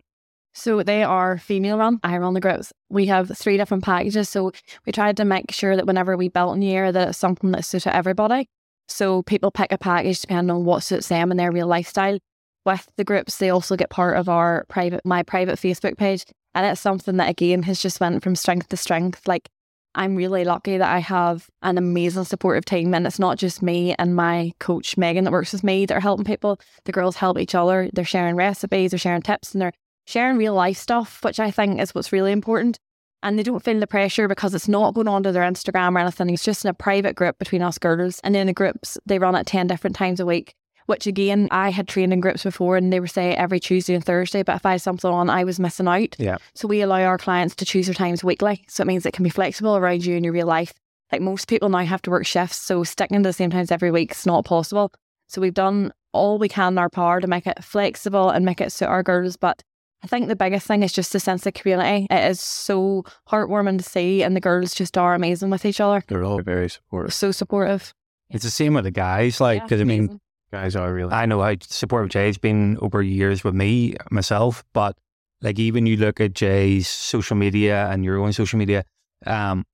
So 0.54 0.84
they 0.84 1.04
are 1.04 1.38
female 1.38 1.78
run. 1.78 2.00
I 2.04 2.18
run 2.18 2.34
the 2.34 2.40
groups. 2.40 2.74
We 2.90 3.06
have 3.06 3.32
three 3.38 3.58
different 3.58 3.84
packages. 3.84 4.30
So 4.30 4.52
we 4.86 4.92
tried 4.92 5.18
to 5.18 5.26
make 5.26 5.52
sure 5.52 5.76
that 5.76 5.86
whenever 5.86 6.18
we 6.18 6.30
built 6.30 6.58
new 6.58 6.72
era, 6.72 6.92
that 6.92 7.10
it's 7.10 7.18
something 7.18 7.52
that 7.52 7.66
suited 7.66 7.96
everybody. 7.96 8.48
So 8.88 9.22
people 9.24 9.52
pick 9.52 9.72
a 9.72 9.78
package 9.78 10.22
depending 10.22 10.56
on 10.56 10.66
what 10.66 10.84
suits 10.84 11.08
them 11.08 11.32
and 11.32 11.40
their 11.40 11.52
real 11.52 11.68
lifestyle. 11.68 12.18
With 12.66 12.88
the 12.98 13.04
groups, 13.04 13.38
they 13.38 13.50
also 13.50 13.76
get 13.76 13.90
part 13.90 14.18
of 14.18 14.28
our 14.28 14.66
private, 14.68 15.06
my 15.06 15.24
private 15.24 15.58
Facebook 15.60 15.98
page, 15.98 16.26
and 16.54 16.66
it's 16.66 16.82
something 16.82 17.18
that 17.18 17.30
again 17.30 17.64
has 17.64 17.82
just 17.82 18.00
went 18.00 18.22
from 18.22 18.36
strength 18.36 18.70
to 18.70 18.78
strength. 18.78 19.28
Like 19.28 19.50
I'm 19.96 20.16
really 20.16 20.46
lucky 20.46 20.78
that 20.78 20.90
I 20.90 21.00
have 21.00 21.50
an 21.64 21.78
amazing 21.78 22.26
supportive 22.26 22.66
team, 22.66 22.94
and 22.94 23.08
it's 23.08 23.20
not 23.20 23.38
just 23.38 23.62
me 23.62 23.96
and 23.98 24.16
my 24.16 24.52
coach 24.60 24.98
Megan 24.98 25.24
that 25.24 25.32
works 25.32 25.52
with 25.52 25.64
me 25.64 25.86
that 25.86 25.98
are 25.98 26.00
helping 26.00 26.26
people. 26.26 26.60
The 26.86 26.92
girls 26.92 27.16
help 27.16 27.40
each 27.40 27.56
other. 27.56 27.90
They're 27.92 28.06
sharing 28.06 28.36
recipes, 28.36 28.92
they're 28.92 29.00
sharing 29.00 29.24
tips, 29.24 29.54
and 29.54 29.62
they're 29.62 29.74
sharing 30.06 30.38
real 30.38 30.54
life 30.54 30.78
stuff, 30.78 31.24
which 31.24 31.40
I 31.40 31.52
think 31.52 31.80
is 31.80 31.96
what's 31.96 32.12
really 32.12 32.32
important. 32.32 32.78
And 33.22 33.38
they 33.38 33.44
don't 33.44 33.64
feel 33.64 33.80
the 33.80 33.88
pressure 33.88 34.28
because 34.28 34.54
it's 34.54 34.70
not 34.70 34.94
going 34.94 35.08
on 35.08 35.24
to 35.24 35.32
their 35.32 35.44
Instagram 35.44 35.96
or 35.96 36.00
anything. 36.00 36.30
It's 36.30 36.44
just 36.44 36.64
in 36.64 36.70
a 36.70 36.74
private 36.74 37.16
group 37.16 37.38
between 37.38 37.62
us 37.62 37.78
girls. 37.78 38.20
And 38.24 38.36
in 38.36 38.48
the 38.48 38.54
groups, 38.54 38.98
they 39.06 39.20
run 39.20 39.36
at 39.36 39.46
10 39.46 39.68
different 39.68 39.96
times 39.96 40.20
a 40.20 40.26
week, 40.26 40.54
which 40.90 41.06
again, 41.06 41.48
I 41.52 41.70
had 41.70 41.88
trained 41.88 42.12
in 42.12 42.20
groups 42.20 42.44
before 42.44 42.76
and 42.76 42.92
they 42.92 43.00
were 43.00 43.08
say 43.08 43.36
every 43.36 43.60
Tuesday 43.60 43.94
and 43.94 44.04
Thursday. 44.04 44.42
But 44.42 44.56
if 44.56 44.66
I 44.66 44.72
had 44.72 44.82
something 44.82 45.10
on, 45.10 45.30
I 45.30 45.44
was 45.44 45.60
missing 45.60 45.88
out. 45.88 46.16
Yeah. 46.18 46.38
So 46.56 46.68
we 46.68 46.82
allow 46.82 47.02
our 47.04 47.20
clients 47.20 47.56
to 47.58 47.66
choose 47.66 47.86
their 47.86 47.94
times 47.94 48.24
weekly. 48.24 48.66
So 48.68 48.82
it 48.82 48.88
means 48.88 49.06
it 49.06 49.14
can 49.14 49.24
be 49.24 49.30
flexible 49.30 49.78
around 49.78 50.04
you 50.04 50.16
in 50.16 50.24
your 50.24 50.34
real 50.34 50.48
life. 50.48 50.74
Like 51.12 51.22
most 51.22 51.48
people 51.48 51.70
now 51.70 51.86
have 51.86 52.02
to 52.02 52.10
work 52.10 52.26
shifts. 52.26 52.58
So 52.58 52.84
sticking 52.84 53.22
to 53.22 53.30
the 53.30 53.34
same 53.34 53.52
times 53.52 53.72
every 53.72 53.92
week 53.92 54.12
is 54.12 54.26
not 54.26 54.46
possible. 54.46 54.92
So 55.28 55.42
we've 55.42 55.54
done 55.54 55.94
all 56.12 56.40
we 56.40 56.50
can 56.50 56.74
in 56.74 56.78
our 56.80 56.90
power 56.90 57.22
to 57.22 57.28
make 57.28 57.46
it 57.46 57.64
flexible 57.64 58.32
and 58.32 58.44
make 58.44 58.60
it 58.60 58.72
suit 58.72 58.88
our 58.88 59.04
girls. 59.04 59.38
But 59.38 59.62
I 60.04 60.08
think 60.08 60.28
the 60.28 60.36
biggest 60.36 60.66
thing 60.66 60.82
is 60.82 60.92
just 60.92 61.14
the 61.14 61.20
sense 61.20 61.46
of 61.46 61.54
community. 61.54 62.08
It 62.10 62.32
is 62.32 62.40
so 62.40 63.04
heartwarming 63.30 63.78
to 63.78 63.84
see, 63.84 64.24
and 64.24 64.36
the 64.36 64.40
girls 64.40 64.74
just 64.74 64.98
are 64.98 65.14
amazing 65.14 65.50
with 65.50 65.66
each 65.66 65.82
other. 65.82 66.04
They're 66.08 66.24
all 66.24 66.42
very 66.42 66.70
supportive. 66.70 67.14
So 67.14 67.32
supportive. 67.32 67.94
It's 68.30 68.44
the 68.44 68.50
same 68.50 68.76
with 68.76 68.86
the 68.86 68.92
guys, 68.92 69.42
like, 69.42 69.60
Yeah, 69.60 69.66
because 69.66 69.82
I 69.82 69.84
mean. 69.84 70.20
Guys 70.52 70.76
are 70.76 70.92
really. 70.92 71.12
I 71.12 71.26
know 71.26 71.42
how 71.42 71.56
supportive 71.62 72.10
Jay's 72.10 72.38
been 72.38 72.78
over 72.82 73.02
years 73.02 73.44
with 73.44 73.54
me 73.54 73.96
myself, 74.10 74.64
but 74.74 74.98
like 75.42 75.60
even 75.60 75.86
you 75.86 75.98
look 75.98 76.20
at 76.20 76.34
Jay's 76.34 76.88
social 76.88 77.36
media 77.36 77.88
and 77.90 78.04
your 78.04 78.18
own 78.18 78.34
social 78.34 78.58
media, 78.58 78.84
um, 79.26 79.66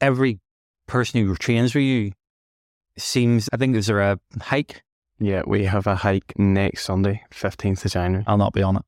every 0.00 0.40
person 0.86 1.24
who 1.24 1.36
trains 1.36 1.74
with 1.74 1.84
you 1.84 2.12
seems. 2.96 3.48
I 3.52 3.56
think 3.56 3.76
is 3.76 3.86
there 3.86 4.00
a 4.00 4.18
hike? 4.40 4.82
yeah, 5.20 5.42
we 5.46 5.64
have 5.64 5.86
a 5.86 5.94
hike 5.94 6.32
next 6.38 6.84
Sunday, 6.84 7.22
15th 7.30 7.84
of 7.84 7.92
January. 7.92 8.24
I'll 8.26 8.38
not 8.38 8.54
be 8.54 8.62
on 8.62 8.76
it. 8.76 8.82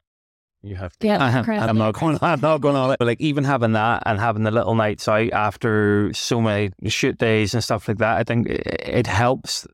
You 0.63 0.77
have 0.77 0.97
to. 0.99 1.07
Yeah, 1.07 1.19
I 1.23 1.31
am. 1.31 1.51
I'm 1.51 1.77
not 1.77 1.95
going. 1.95 2.19
I'm 2.23 2.41
not 2.41 2.61
going 2.61 2.77
on 2.77 2.93
it. 2.93 2.99
But 2.99 3.07
like 3.07 3.21
even 3.21 3.45
having 3.45 3.73
that 3.73 4.05
and 4.07 4.19
having 4.19 4.45
the 4.45 4.51
little 4.51 4.75
nights 4.75 5.09
out 5.09 5.31
after 5.33 6.13
so 6.15 6.41
many 6.41 6.71
shoot 6.87 7.19
days 7.19 7.53
and 7.53 7.63
stuff 7.63 7.89
like 7.89 7.99
that, 7.99 8.17
I 8.17 8.25
think 8.25 8.49
it, 8.49 8.63
it 8.81 9.07
helps 9.09 9.67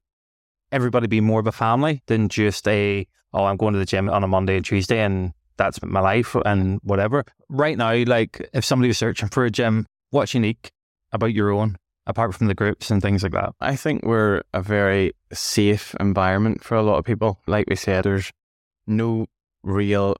everybody 0.72 1.06
be 1.06 1.20
more 1.20 1.40
of 1.40 1.46
a 1.46 1.52
family 1.52 2.02
than 2.06 2.28
just 2.28 2.66
a 2.68 3.06
oh 3.32 3.44
I'm 3.44 3.56
going 3.56 3.72
to 3.74 3.78
the 3.78 3.84
gym 3.84 4.08
on 4.08 4.24
a 4.24 4.28
Monday 4.28 4.56
and 4.56 4.64
Tuesday 4.64 5.00
and 5.00 5.32
that's 5.56 5.82
my 5.82 6.00
life 6.00 6.34
and 6.46 6.80
whatever. 6.82 7.24
Right 7.48 7.76
now, 7.76 7.92
like 8.04 8.48
if 8.52 8.64
somebody 8.64 8.88
was 8.88 8.98
searching 8.98 9.28
for 9.28 9.44
a 9.44 9.50
gym, 9.50 9.86
what's 10.10 10.34
unique 10.34 10.70
about 11.12 11.34
your 11.34 11.50
own 11.50 11.76
apart 12.06 12.34
from 12.34 12.46
the 12.46 12.54
groups 12.54 12.90
and 12.90 13.02
things 13.02 13.22
like 13.22 13.32
that? 13.32 13.54
I 13.60 13.76
think 13.76 14.04
we're 14.04 14.42
a 14.54 14.62
very 14.62 15.12
safe 15.32 15.94
environment 16.00 16.64
for 16.64 16.76
a 16.76 16.82
lot 16.82 16.98
of 16.98 17.04
people. 17.04 17.40
Like 17.46 17.66
we 17.68 17.76
said, 17.76 18.04
there's 18.04 18.32
no 18.86 19.26
real 19.62 20.16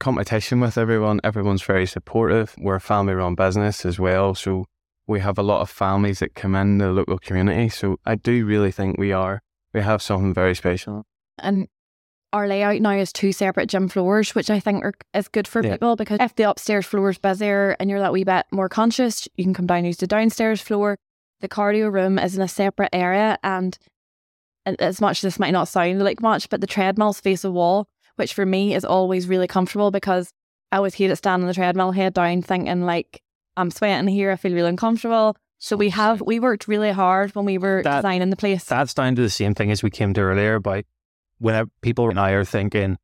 competition 0.00 0.60
with 0.60 0.76
everyone. 0.76 1.20
Everyone's 1.24 1.62
very 1.62 1.86
supportive. 1.86 2.54
We're 2.58 2.76
a 2.76 2.80
family 2.80 3.14
run 3.14 3.36
business 3.36 3.86
as 3.86 3.98
well. 3.98 4.34
So 4.34 4.66
we 5.06 5.20
have 5.20 5.38
a 5.38 5.42
lot 5.42 5.60
of 5.60 5.70
families 5.70 6.20
that 6.20 6.34
come 6.34 6.54
in 6.54 6.78
the 6.78 6.90
local 6.90 7.18
community. 7.18 7.68
So 7.68 7.98
I 8.04 8.14
do 8.14 8.46
really 8.46 8.72
think 8.72 8.98
we 8.98 9.12
are, 9.12 9.42
we 9.72 9.80
have 9.80 10.00
something 10.02 10.32
very 10.32 10.54
special. 10.54 11.04
And 11.38 11.68
our 12.32 12.48
layout 12.48 12.80
now 12.80 12.92
is 12.92 13.12
two 13.12 13.32
separate 13.32 13.68
gym 13.68 13.88
floors, 13.88 14.34
which 14.34 14.50
I 14.50 14.58
think 14.60 14.84
are, 14.84 14.94
is 15.12 15.28
good 15.28 15.46
for 15.46 15.62
Yeah. 15.62 15.72
people 15.72 15.94
because 15.96 16.18
if 16.20 16.34
the 16.34 16.50
upstairs 16.50 16.86
floor 16.86 17.10
is 17.10 17.18
busier 17.18 17.76
and 17.78 17.88
you're 17.90 18.00
that 18.00 18.12
wee 18.12 18.24
bit 18.24 18.46
more 18.50 18.68
conscious, 18.68 19.28
you 19.36 19.44
can 19.44 19.54
come 19.54 19.66
down 19.66 19.78
and 19.78 19.86
use 19.86 19.98
the 19.98 20.06
downstairs 20.06 20.60
floor. 20.60 20.96
The 21.40 21.48
cardio 21.48 21.92
room 21.92 22.18
is 22.18 22.36
in 22.36 22.42
a 22.42 22.48
separate 22.48 22.90
area, 22.92 23.38
and 23.42 23.76
as 24.66 25.00
much 25.00 25.18
as 25.18 25.22
this 25.22 25.38
might 25.38 25.50
not 25.52 25.68
sound 25.68 26.02
like 26.02 26.22
much, 26.22 26.48
but 26.48 26.60
the 26.60 26.66
treadmills 26.66 27.20
face 27.20 27.44
a 27.44 27.50
wall, 27.50 27.86
which 28.16 28.32
for 28.32 28.46
me 28.46 28.74
is 28.74 28.84
always 28.84 29.28
really 29.28 29.46
comfortable 29.46 29.90
because 29.90 30.30
I 30.72 30.78
always 30.78 30.94
hate 30.94 31.10
it 31.10 31.16
standing 31.16 31.44
on 31.44 31.48
the 31.48 31.54
treadmill, 31.54 31.92
head 31.92 32.14
down, 32.14 32.40
thinking 32.42 32.82
like 32.86 33.20
I'm 33.56 33.70
sweating 33.70 34.08
here, 34.08 34.30
I 34.30 34.36
feel 34.36 34.52
really 34.52 34.68
uncomfortable. 34.68 35.36
So 35.58 35.76
we 35.76 35.88
oh, 35.88 35.90
have 35.92 36.20
we 36.20 36.40
worked 36.40 36.68
really 36.68 36.90
hard 36.92 37.34
when 37.34 37.44
we 37.44 37.58
were 37.58 37.82
That- 37.82 37.96
designing 38.02 38.30
the 38.30 38.36
place. 38.36 38.64
That's 38.64 38.94
down 38.94 39.14
to 39.16 39.22
the 39.22 39.30
same 39.30 39.54
thing 39.54 39.70
as 39.70 39.82
we 39.82 39.90
came 39.90 40.12
to 40.14 40.20
earlier 40.20 40.56
about 40.56 40.84
when 41.38 41.70
people 41.82 42.10
and 42.10 42.18
I 42.20 42.30
are 42.32 42.44
thinking 42.44 42.98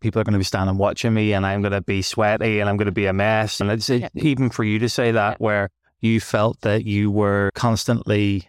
people 0.00 0.20
are 0.20 0.24
going 0.24 0.32
to 0.32 0.38
be 0.38 0.44
standing 0.44 0.78
watching 0.78 1.12
me 1.12 1.32
and 1.32 1.44
I'm 1.44 1.60
going 1.60 1.72
to 1.72 1.80
be 1.80 2.02
sweaty 2.02 2.60
and 2.60 2.68
I'm 2.70 2.76
going 2.76 2.86
to 2.86 2.92
be 2.92 3.06
a 3.06 3.12
mess. 3.12 3.60
And 3.60 3.70
it's 3.70 3.88
Yeah. 3.90 4.08
even 4.14 4.48
for 4.50 4.62
you 4.64 4.78
to 4.78 4.88
say 4.88 5.10
that 5.12 5.40
where 5.40 5.70
you 6.00 6.20
felt 6.20 6.60
that 6.60 6.84
you 6.84 7.10
were 7.10 7.50
constantly 7.54 8.48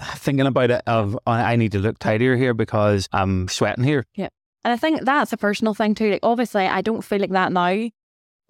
thinking 0.00 0.46
about 0.46 0.70
it 0.70 0.82
of 0.86 1.18
I 1.26 1.52
I 1.52 1.56
need 1.56 1.72
to 1.72 1.78
look 1.78 1.98
tidier 1.98 2.36
here 2.36 2.54
because 2.54 3.08
I'm 3.12 3.48
sweating 3.48 3.84
here. 3.84 4.04
Yeah. 4.14 4.28
And 4.64 4.72
I 4.72 4.76
think 4.76 5.02
that's 5.02 5.32
a 5.32 5.36
personal 5.36 5.74
thing 5.74 5.94
too. 5.94 6.10
Like 6.10 6.20
obviously 6.22 6.66
I 6.66 6.80
don't 6.82 7.02
feel 7.02 7.20
like 7.20 7.30
that 7.30 7.52
now, 7.52 7.88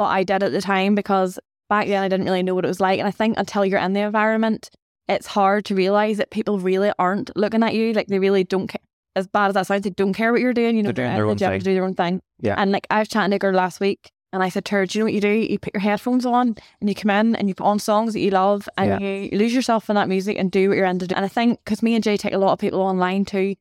but 0.02 0.08
I 0.08 0.24
did 0.24 0.42
at 0.42 0.52
the 0.52 0.60
time 0.60 0.94
because 0.94 1.38
back 1.68 1.86
then 1.86 2.02
I 2.02 2.08
didn't 2.08 2.26
really 2.26 2.42
know 2.42 2.54
what 2.54 2.64
it 2.64 2.68
was 2.68 2.80
like. 2.80 2.98
And 2.98 3.06
I 3.08 3.12
think 3.12 3.38
until 3.38 3.64
you're 3.64 3.78
in 3.78 3.92
the 3.92 4.00
environment, 4.00 4.70
it's 5.08 5.26
hard 5.26 5.64
to 5.66 5.74
realise 5.74 6.16
that 6.18 6.30
people 6.30 6.58
really 6.58 6.92
aren't 6.98 7.34
looking 7.36 7.62
at 7.62 7.74
you. 7.74 7.92
Like 7.92 8.08
they 8.08 8.18
really 8.18 8.44
don't 8.44 8.66
care. 8.68 8.80
As 9.14 9.26
bad 9.28 9.48
as 9.48 9.54
that 9.54 9.66
sounds, 9.66 9.82
they 9.82 9.90
don't 9.90 10.14
care 10.14 10.32
what 10.32 10.40
you're 10.40 10.54
doing. 10.54 10.76
You 10.76 10.82
know, 10.82 10.92
They're 10.92 11.04
doing 11.04 11.12
uh, 11.12 11.16
their 11.16 11.24
the 11.24 11.30
own 11.30 11.36
thing. 11.38 11.58
to 11.60 11.64
do 11.64 11.74
their 11.74 11.84
own 11.84 11.94
thing. 11.94 12.22
Yeah. 12.40 12.54
And 12.56 12.72
like 12.72 12.86
I 12.90 12.98
was 13.00 13.08
chatting 13.08 13.30
to 13.30 13.36
a 13.36 13.38
girl 13.38 13.54
last 13.54 13.78
week 13.78 14.10
and 14.32 14.42
I 14.42 14.48
said 14.48 14.64
to 14.66 14.72
her, 14.76 14.86
Do 14.86 14.98
you 14.98 15.00
know 15.02 15.06
what 15.06 15.12
you 15.14 15.20
do? 15.20 15.28
You 15.28 15.58
put 15.58 15.74
your 15.74 15.82
headphones 15.82 16.24
on 16.26 16.56
and 16.80 16.88
you 16.88 16.94
come 16.94 17.10
in 17.10 17.36
and 17.36 17.46
you 17.48 17.54
put 17.54 17.66
on 17.66 17.78
songs 17.78 18.14
that 18.14 18.20
you 18.20 18.30
love 18.30 18.68
and 18.78 19.02
you 19.02 19.38
lose 19.38 19.54
yourself 19.54 19.88
in 19.90 19.96
that 19.96 20.08
music 20.08 20.38
and 20.38 20.50
do 20.50 20.68
what 20.68 20.76
you're 20.78 20.86
into. 20.86 21.14
And 21.14 21.24
I 21.24 21.28
think 21.28 21.60
because 21.64 21.82
me 21.82 21.94
and 21.94 22.02
Jay 22.02 22.16
take 22.16 22.32
a 22.32 22.38
lot 22.38 22.52
of 22.52 22.58
people 22.58 22.80
online 22.80 23.24
too, 23.26 23.54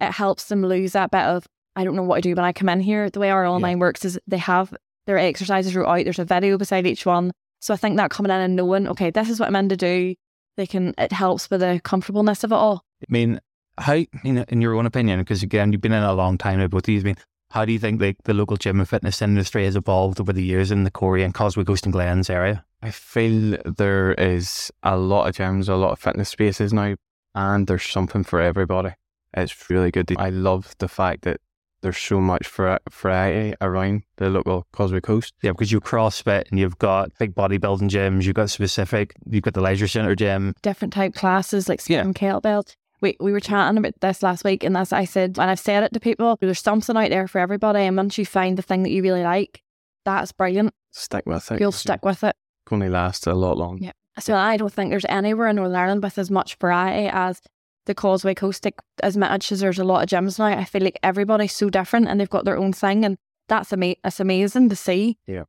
it 0.00 0.12
helps 0.12 0.44
them 0.46 0.62
lose 0.66 0.92
that 0.92 1.10
bit 1.12 1.22
of 1.22 1.46
I 1.76 1.84
don't 1.84 1.94
know 1.94 2.02
what 2.02 2.16
to 2.16 2.22
do 2.22 2.34
when 2.34 2.44
I 2.44 2.52
come 2.52 2.68
in 2.68 2.80
here. 2.80 3.08
The 3.08 3.20
way 3.20 3.30
our 3.30 3.46
online 3.46 3.78
works 3.78 4.04
is 4.04 4.18
they 4.26 4.38
have 4.38 4.74
their 5.08 5.18
exercises 5.18 5.72
throughout. 5.72 6.04
There's 6.04 6.18
a 6.18 6.24
video 6.24 6.58
beside 6.58 6.86
each 6.86 7.06
one. 7.06 7.32
So 7.60 7.74
I 7.74 7.78
think 7.78 7.96
that 7.96 8.10
coming 8.10 8.30
in 8.30 8.40
and 8.40 8.54
knowing, 8.54 8.86
okay, 8.88 9.10
this 9.10 9.30
is 9.30 9.40
what 9.40 9.48
I'm 9.48 9.56
in 9.56 9.70
to 9.70 9.76
do, 9.76 10.14
they 10.56 10.66
can 10.66 10.94
it 10.98 11.12
helps 11.12 11.50
with 11.50 11.60
the 11.60 11.80
comfortableness 11.82 12.44
of 12.44 12.52
it 12.52 12.56
all. 12.56 12.84
I 13.02 13.06
mean, 13.08 13.40
how 13.78 13.94
in, 14.22 14.44
in 14.48 14.60
your 14.60 14.74
own 14.74 14.86
opinion, 14.86 15.18
because 15.20 15.42
again 15.42 15.72
you've 15.72 15.80
been 15.80 15.92
in 15.92 16.02
a 16.02 16.12
long 16.12 16.36
time, 16.36 16.64
both 16.68 16.84
of 16.84 16.88
you. 16.90 17.00
I 17.00 17.04
mean, 17.04 17.16
how 17.50 17.64
do 17.64 17.72
you 17.72 17.78
think 17.78 18.00
like 18.00 18.18
the 18.24 18.34
local 18.34 18.58
gym 18.58 18.78
and 18.78 18.88
fitness 18.88 19.22
industry 19.22 19.64
has 19.64 19.76
evolved 19.76 20.20
over 20.20 20.32
the 20.32 20.44
years 20.44 20.70
in 20.70 20.84
the 20.84 20.90
Corey 20.90 21.24
and 21.24 21.32
Causeway 21.32 21.64
Coast 21.64 21.86
and 21.86 21.92
Glens 21.92 22.28
area? 22.28 22.64
I 22.82 22.90
feel 22.90 23.56
there 23.64 24.12
is 24.12 24.70
a 24.82 24.98
lot 24.98 25.26
of 25.26 25.34
gyms, 25.34 25.68
a 25.68 25.74
lot 25.74 25.92
of 25.92 25.98
fitness 25.98 26.28
spaces 26.28 26.72
now, 26.72 26.96
and 27.34 27.66
there's 27.66 27.84
something 27.84 28.24
for 28.24 28.42
everybody. 28.42 28.90
It's 29.32 29.70
really 29.70 29.90
good. 29.90 30.12
I 30.18 30.28
love 30.28 30.74
the 30.78 30.88
fact 30.88 31.22
that 31.22 31.40
there's 31.82 31.98
so 31.98 32.20
much 32.20 32.48
variety 32.48 33.54
around 33.60 34.02
the 34.16 34.30
local 34.30 34.66
Causeway 34.72 35.00
Coast. 35.00 35.34
Yeah, 35.42 35.52
because 35.52 35.70
you 35.72 35.80
CrossFit 35.80 36.50
and 36.50 36.58
you've 36.58 36.78
got 36.78 37.10
big 37.18 37.34
bodybuilding 37.34 37.88
gyms, 37.88 38.24
you've 38.24 38.34
got 38.34 38.50
specific, 38.50 39.14
you've 39.28 39.42
got 39.44 39.54
the 39.54 39.60
leisure 39.60 39.88
centre 39.88 40.14
gym. 40.14 40.54
different 40.62 40.92
type 40.92 41.14
classes 41.14 41.68
like 41.68 41.80
Yeah. 41.88 42.02
spin 42.02 42.14
kettlebell. 42.14 42.74
We 43.00 43.16
we 43.20 43.30
were 43.30 43.38
chatting 43.40 43.78
about 43.78 43.94
this 44.00 44.22
last 44.24 44.42
week, 44.44 44.64
and 44.64 44.74
that's 44.74 44.92
I 44.92 45.04
said, 45.04 45.38
and 45.38 45.48
I've 45.50 45.60
said 45.60 45.84
it 45.84 45.92
to 45.94 46.00
people. 46.00 46.36
There's 46.40 46.60
something 46.60 46.96
out 46.96 47.10
there 47.10 47.28
for 47.28 47.38
everybody, 47.38 47.80
and 47.80 47.96
once 47.96 48.18
you 48.18 48.26
find 48.26 48.58
the 48.58 48.62
thing 48.62 48.82
that 48.82 48.90
you 48.90 49.02
really 49.02 49.22
like, 49.22 49.62
that's 50.04 50.32
brilliant. 50.32 50.74
Stick 50.90 51.22
with 51.26 51.50
it. 51.52 51.60
You'll 51.60 51.70
stick 51.70 52.04
with 52.04 52.24
it. 52.24 52.34
It's 52.64 52.68
going 52.70 52.82
to 52.82 52.88
last 52.88 53.26
a 53.28 53.34
lot 53.34 53.56
longer. 53.56 53.84
Yeah. 53.84 53.92
So 54.18 54.34
I 54.34 54.56
don't 54.56 54.72
think 54.72 54.90
there's 54.90 55.04
anywhere 55.08 55.46
in 55.46 55.56
Northern 55.56 55.76
Ireland 55.76 56.02
with 56.02 56.18
as 56.18 56.28
much 56.28 56.56
variety 56.56 57.06
as 57.12 57.40
the 57.88 57.94
Causeway 57.94 58.34
Coast. 58.34 58.64
Like, 58.64 58.78
as 59.02 59.16
much 59.16 59.50
as 59.50 59.58
there's 59.58 59.80
a 59.80 59.84
lot 59.84 60.04
of 60.04 60.08
gyms 60.08 60.38
now, 60.38 60.46
I 60.46 60.64
feel 60.64 60.82
like 60.82 61.00
everybody's 61.02 61.52
so 61.52 61.68
different 61.68 62.06
and 62.06 62.20
they've 62.20 62.30
got 62.30 62.44
their 62.44 62.56
own 62.56 62.72
thing, 62.72 63.04
and 63.04 63.18
that's 63.48 63.72
ama- 63.72 63.96
it's 64.04 64.20
amazing 64.20 64.68
to 64.68 64.76
see. 64.76 65.18
Yeah, 65.26 65.44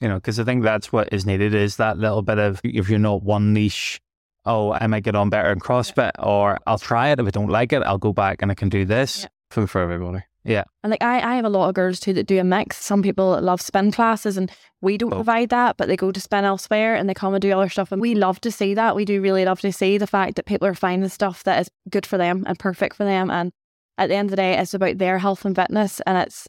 you 0.00 0.08
know, 0.08 0.16
because 0.16 0.38
I 0.38 0.44
think 0.44 0.62
that's 0.62 0.92
what 0.92 1.08
is 1.12 1.24
needed 1.24 1.54
is 1.54 1.76
that 1.76 1.96
little 1.96 2.22
bit 2.22 2.38
of 2.38 2.60
if 2.62 2.90
you're 2.90 2.98
not 2.98 3.22
one 3.22 3.54
niche, 3.54 4.00
oh, 4.44 4.72
I 4.72 4.86
might 4.86 5.04
get 5.04 5.16
on 5.16 5.30
better 5.30 5.50
in 5.50 5.60
CrossFit, 5.60 6.12
or 6.18 6.58
I'll 6.66 6.78
try 6.78 7.08
it. 7.08 7.18
If 7.18 7.26
I 7.26 7.30
don't 7.30 7.48
like 7.48 7.72
it, 7.72 7.82
I'll 7.82 7.96
go 7.96 8.12
back 8.12 8.42
and 8.42 8.50
I 8.50 8.54
can 8.54 8.68
do 8.68 8.84
this. 8.84 9.22
Yeah. 9.22 9.28
For 9.48 9.80
everybody. 9.80 10.24
And 10.82 10.90
like 10.90 11.02
I, 11.02 11.20
I 11.20 11.36
have 11.36 11.44
a 11.44 11.48
lot 11.48 11.68
of 11.68 11.74
girls 11.74 11.98
too 12.00 12.12
that 12.14 12.26
do 12.26 12.38
a 12.38 12.44
mix. 12.44 12.76
Some 12.76 13.02
people 13.02 13.40
love 13.40 13.60
spin 13.60 13.90
classes 13.92 14.36
and 14.36 14.50
we 14.80 14.96
don't 14.96 15.12
Oh. 15.12 15.16
provide 15.16 15.48
that, 15.50 15.76
but 15.76 15.88
they 15.88 15.96
go 15.96 16.12
to 16.12 16.20
spin 16.20 16.44
elsewhere 16.44 16.94
and 16.94 17.08
they 17.08 17.14
come 17.14 17.34
and 17.34 17.42
do 17.42 17.50
other 17.52 17.68
stuff. 17.68 17.90
And 17.92 18.00
we 18.00 18.14
love 18.14 18.40
to 18.42 18.50
see 18.50 18.74
that. 18.74 18.94
We 18.96 19.04
do 19.04 19.20
really 19.20 19.44
love 19.44 19.60
to 19.60 19.72
see 19.72 19.98
the 19.98 20.06
fact 20.06 20.36
that 20.36 20.46
people 20.46 20.68
are 20.68 20.74
finding 20.74 21.08
stuff 21.08 21.42
that 21.44 21.60
is 21.60 21.68
good 21.90 22.06
for 22.06 22.16
them 22.18 22.44
and 22.46 22.58
perfect 22.58 22.96
for 22.96 23.04
them. 23.04 23.30
And 23.30 23.50
at 23.98 24.08
the 24.08 24.14
end 24.14 24.26
of 24.26 24.30
the 24.30 24.36
day, 24.36 24.56
it's 24.58 24.74
about 24.74 24.98
their 24.98 25.18
health 25.18 25.44
and 25.44 25.56
fitness. 25.56 26.00
And 26.06 26.16
it's 26.18 26.46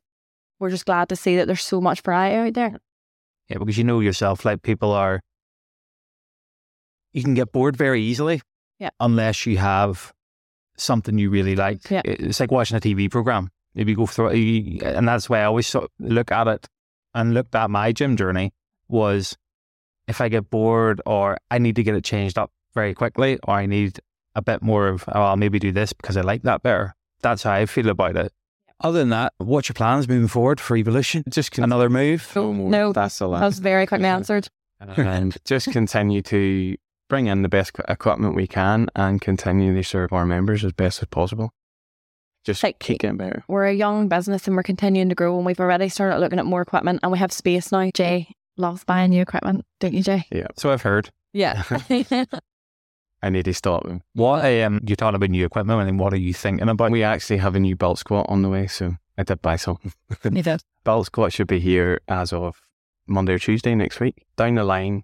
we're 0.60 0.70
just 0.70 0.86
glad 0.86 1.10
to 1.10 1.16
see 1.16 1.36
that 1.38 1.48
there's 1.48 1.62
so 1.64 1.80
much 1.82 2.02
variety 2.02 2.36
out 2.36 2.54
there. 2.54 2.80
Yeah, 3.48 3.58
because 3.60 3.78
you 3.78 3.84
know 3.84 4.00
yourself, 4.02 4.44
like 4.44 4.62
people 4.62 4.92
are, 4.92 5.22
you 7.14 7.24
can 7.24 7.34
get 7.34 7.52
bored 7.52 7.76
very 7.78 8.02
easily. 8.02 8.42
Yeah. 8.80 8.90
Unless 9.00 9.46
you 9.46 9.58
have 9.58 10.12
something 10.78 11.18
you 11.18 11.30
really 11.30 11.56
like. 11.56 11.90
Yeah. 11.90 12.02
It's 12.06 12.40
like 12.40 12.52
watching 12.52 12.78
a 12.78 12.80
TV 12.82 13.10
program. 13.10 13.50
If 13.78 13.88
you 13.88 13.96
go 13.96 14.06
through, 14.08 14.34
you, 14.34 14.82
and 14.82 15.08
that's 15.08 15.30
why 15.30 15.42
I 15.42 15.46
always 15.46 15.68
sort 15.68 15.86
of 15.86 15.90
look 16.00 16.32
at 16.32 16.48
it 16.48 16.68
and 17.14 17.34
looked 17.34 17.54
at 17.56 17.70
my 17.70 17.92
gym 17.92 18.18
journey 18.18 18.54
was 18.90 19.38
if 20.08 20.20
I 20.22 20.30
get 20.30 20.50
bored 20.50 21.02
or 21.06 21.38
I 21.52 21.58
need 21.60 21.76
to 21.78 21.84
get 21.84 21.96
it 21.96 22.04
changed 22.04 22.38
up 22.38 22.52
very 22.74 22.94
quickly 22.94 23.38
or 23.44 23.54
I 23.56 23.66
need 23.66 24.00
a 24.36 24.42
bit 24.42 24.62
more 24.62 24.88
of, 24.88 25.04
oh, 25.10 25.22
I'll 25.22 25.36
maybe 25.38 25.60
do 25.60 25.72
this 25.72 25.94
because 25.94 26.18
I 26.18 26.22
like 26.22 26.42
that 26.44 26.64
better. 26.64 26.96
That's 27.22 27.44
how 27.44 27.52
I 27.54 27.66
feel 27.66 27.90
about 27.90 28.16
it. 28.16 28.32
Other 28.82 29.00
than 29.00 29.10
that, 29.10 29.34
what's 29.38 29.70
your 29.70 29.74
plans 29.74 30.08
moving 30.08 30.28
forward 30.28 30.60
for 30.60 30.78
Evolution? 30.78 31.24
Just 31.30 31.52
con- 31.52 31.64
Another 31.64 31.90
move? 31.90 32.32
no. 32.36 32.52
No, 32.52 32.94
that's 32.94 33.18
the 33.20 33.26
That 33.26 33.32
last. 33.32 33.42
was 33.44 33.60
very 33.60 33.86
quickly 33.88 34.08
answered. 34.08 34.48
and 34.80 35.36
just 35.46 35.72
continue 35.72 36.22
to 36.24 36.76
bring 37.10 37.26
in 37.28 37.42
the 37.42 37.50
best 37.50 37.72
equipment 37.88 38.36
we 38.36 38.46
can 38.48 38.88
and 38.96 39.20
continue 39.22 39.74
to 39.76 39.84
serve 39.84 40.14
our 40.14 40.26
members 40.26 40.64
as 40.64 40.74
best 40.74 41.02
as 41.02 41.08
possible. 41.10 41.52
Just 42.48 42.64
Like- 42.64 42.80
keep 42.80 43.00
getting 43.00 43.18
better. 43.18 43.44
We're 43.48 43.66
a 43.66 43.74
young 43.74 44.08
business 44.08 44.48
and 44.48 44.56
we're 44.56 44.64
continuing 44.64 45.10
to 45.10 45.16
grow 45.16 45.36
and 45.38 45.46
we've 45.46 45.60
already 45.60 45.90
started 45.90 46.18
looking 46.20 46.40
at 46.40 46.46
more 46.46 46.62
equipment 46.62 47.02
and 47.04 47.12
we 47.12 47.18
have 47.20 47.32
space 47.34 47.72
now. 47.72 47.90
Jay 47.94 48.30
loves 48.58 48.84
buying 48.86 49.10
new 49.12 49.22
equipment, 49.22 49.66
don't 49.82 49.94
you, 49.94 50.02
Jay? 50.02 50.26
Yeah. 50.32 50.48
So 50.56 50.72
I've 50.72 50.82
heard. 50.82 51.12
Yeah. 51.34 51.62
I 53.22 53.30
need 53.30 53.46
to 53.46 53.54
stop 53.54 53.84
them. 53.84 54.02
What 54.14 54.46
um, 54.46 54.80
you're 54.88 54.96
talking 54.96 55.16
about 55.16 55.30
new 55.30 55.46
equipment, 55.46 55.90
and 55.90 56.00
what 56.00 56.14
are 56.14 56.18
you 56.18 56.34
thinking 56.34 56.70
about? 56.70 56.92
We 56.92 57.04
actually 57.04 57.38
have 57.38 57.56
a 57.56 57.60
new 57.60 57.76
belt 57.76 57.98
squat 58.00 58.28
on 58.30 58.44
the 58.44 58.50
way, 58.50 58.68
so 58.68 58.96
I 59.18 59.24
did 59.24 59.42
buy 59.42 59.56
something. 59.56 59.92
you 60.32 60.44
did. 60.44 60.62
belt 60.84 61.08
squat 61.08 61.34
should 61.34 61.48
be 61.48 61.60
here 61.60 62.00
as 62.08 62.32
of 62.32 62.62
Monday 63.08 63.34
or 63.34 63.40
Tuesday 63.40 63.74
next 63.76 64.00
week. 64.00 64.26
Down 64.38 64.56
the 64.56 64.64
line, 64.64 65.04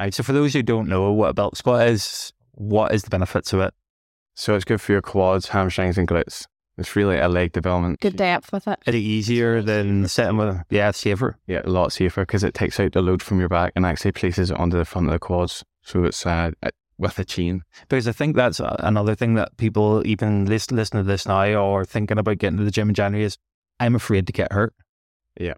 Right, 0.00 0.12
So 0.12 0.22
for 0.22 0.32
those 0.32 0.52
who 0.54 0.62
don't 0.62 0.88
know 0.88 1.12
what 1.12 1.30
a 1.30 1.34
belt 1.34 1.56
squat 1.56 1.86
is, 1.88 2.32
what 2.52 2.92
is 2.92 3.02
the 3.04 3.10
benefits 3.10 3.52
of 3.52 3.60
it? 3.60 3.72
so 4.38 4.54
it's 4.54 4.66
good 4.66 4.80
for 4.82 4.92
your 4.92 5.00
quads, 5.00 5.48
hamstrings, 5.48 5.96
and 5.96 6.06
glutes. 6.06 6.46
It's 6.78 6.94
really 6.94 7.18
a 7.18 7.28
leg 7.28 7.52
development. 7.52 8.00
Good 8.00 8.16
depth 8.16 8.52
with 8.52 8.68
it. 8.68 8.78
it. 8.86 8.94
Is 8.94 8.94
it 8.94 8.98
easier 8.98 9.62
than 9.62 10.08
sitting 10.08 10.36
with? 10.36 10.62
Yeah, 10.68 10.90
safer. 10.90 11.36
Yeah, 11.46 11.62
a 11.64 11.70
lot 11.70 11.92
safer 11.92 12.22
because 12.22 12.44
it 12.44 12.54
takes 12.54 12.78
out 12.78 12.92
the 12.92 13.02
load 13.02 13.22
from 13.22 13.40
your 13.40 13.48
back 13.48 13.72
and 13.76 13.86
actually 13.86 14.12
places 14.12 14.50
it 14.50 14.58
onto 14.58 14.76
the 14.76 14.84
front 14.84 15.06
of 15.06 15.12
the 15.12 15.18
quads. 15.18 15.64
So 15.82 16.04
it's 16.04 16.26
uh, 16.26 16.50
with 16.98 17.18
a 17.18 17.24
chain. 17.24 17.62
Because 17.88 18.08
I 18.08 18.12
think 18.12 18.36
that's 18.36 18.60
another 18.60 19.14
thing 19.14 19.34
that 19.34 19.56
people 19.56 20.06
even 20.06 20.46
listen 20.46 20.76
listen 20.76 20.98
to 20.98 21.02
this 21.02 21.26
now 21.26 21.54
or 21.54 21.84
thinking 21.84 22.18
about 22.18 22.38
getting 22.38 22.58
to 22.58 22.64
the 22.64 22.70
gym 22.70 22.90
in 22.90 22.94
January 22.94 23.24
is 23.24 23.38
I'm 23.80 23.94
afraid 23.94 24.26
to 24.26 24.32
get 24.32 24.52
hurt. 24.52 24.74
Yeah. 25.38 25.54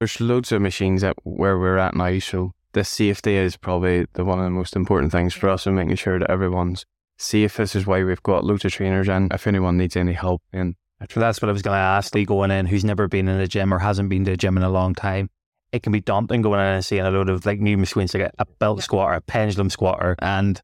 There's 0.00 0.20
loads 0.20 0.52
of 0.52 0.62
machines 0.62 1.02
at 1.02 1.16
where 1.24 1.58
we're 1.58 1.78
at 1.78 1.94
now, 1.94 2.18
so 2.18 2.52
the 2.72 2.84
safety 2.84 3.34
is 3.36 3.56
probably 3.56 4.06
the 4.12 4.24
one 4.24 4.38
of 4.38 4.44
the 4.44 4.50
most 4.50 4.76
important 4.76 5.12
things 5.12 5.34
for 5.34 5.48
us 5.48 5.66
and 5.66 5.74
making 5.74 5.96
sure 5.96 6.18
that 6.18 6.30
everyone's 6.30 6.86
safe. 7.18 7.56
This 7.56 7.76
is 7.76 7.86
why 7.86 8.02
we've 8.02 8.22
got 8.22 8.44
loads 8.44 8.64
of 8.64 8.72
trainers 8.72 9.08
in. 9.08 9.28
If 9.32 9.46
anyone 9.46 9.76
needs 9.76 9.96
any 9.96 10.12
help, 10.12 10.42
then 10.52 10.76
So 11.10 11.20
that's 11.20 11.42
what 11.42 11.48
I 11.48 11.52
was 11.52 11.62
going 11.62 11.76
to 11.76 11.80
ask. 11.80 12.14
Lee 12.14 12.24
going 12.24 12.50
in, 12.50 12.66
who's 12.66 12.84
never 12.84 13.08
been 13.08 13.28
in 13.28 13.40
a 13.40 13.46
gym 13.46 13.72
or 13.72 13.78
hasn't 13.78 14.08
been 14.08 14.24
to 14.24 14.32
a 14.32 14.36
gym 14.36 14.56
in 14.56 14.62
a 14.62 14.70
long 14.70 14.94
time, 14.94 15.30
it 15.72 15.82
can 15.82 15.92
be 15.92 16.00
daunting 16.00 16.42
going 16.42 16.60
in 16.60 16.66
and 16.66 16.84
seeing 16.84 17.04
a 17.04 17.10
load 17.10 17.28
of 17.28 17.44
like 17.44 17.60
new 17.60 17.76
machines 17.76 18.14
like 18.14 18.24
a, 18.24 18.32
a 18.38 18.46
belt 18.58 18.82
squatter, 18.82 19.14
a 19.14 19.20
pendulum 19.20 19.70
squatter, 19.70 20.16
and 20.20 20.60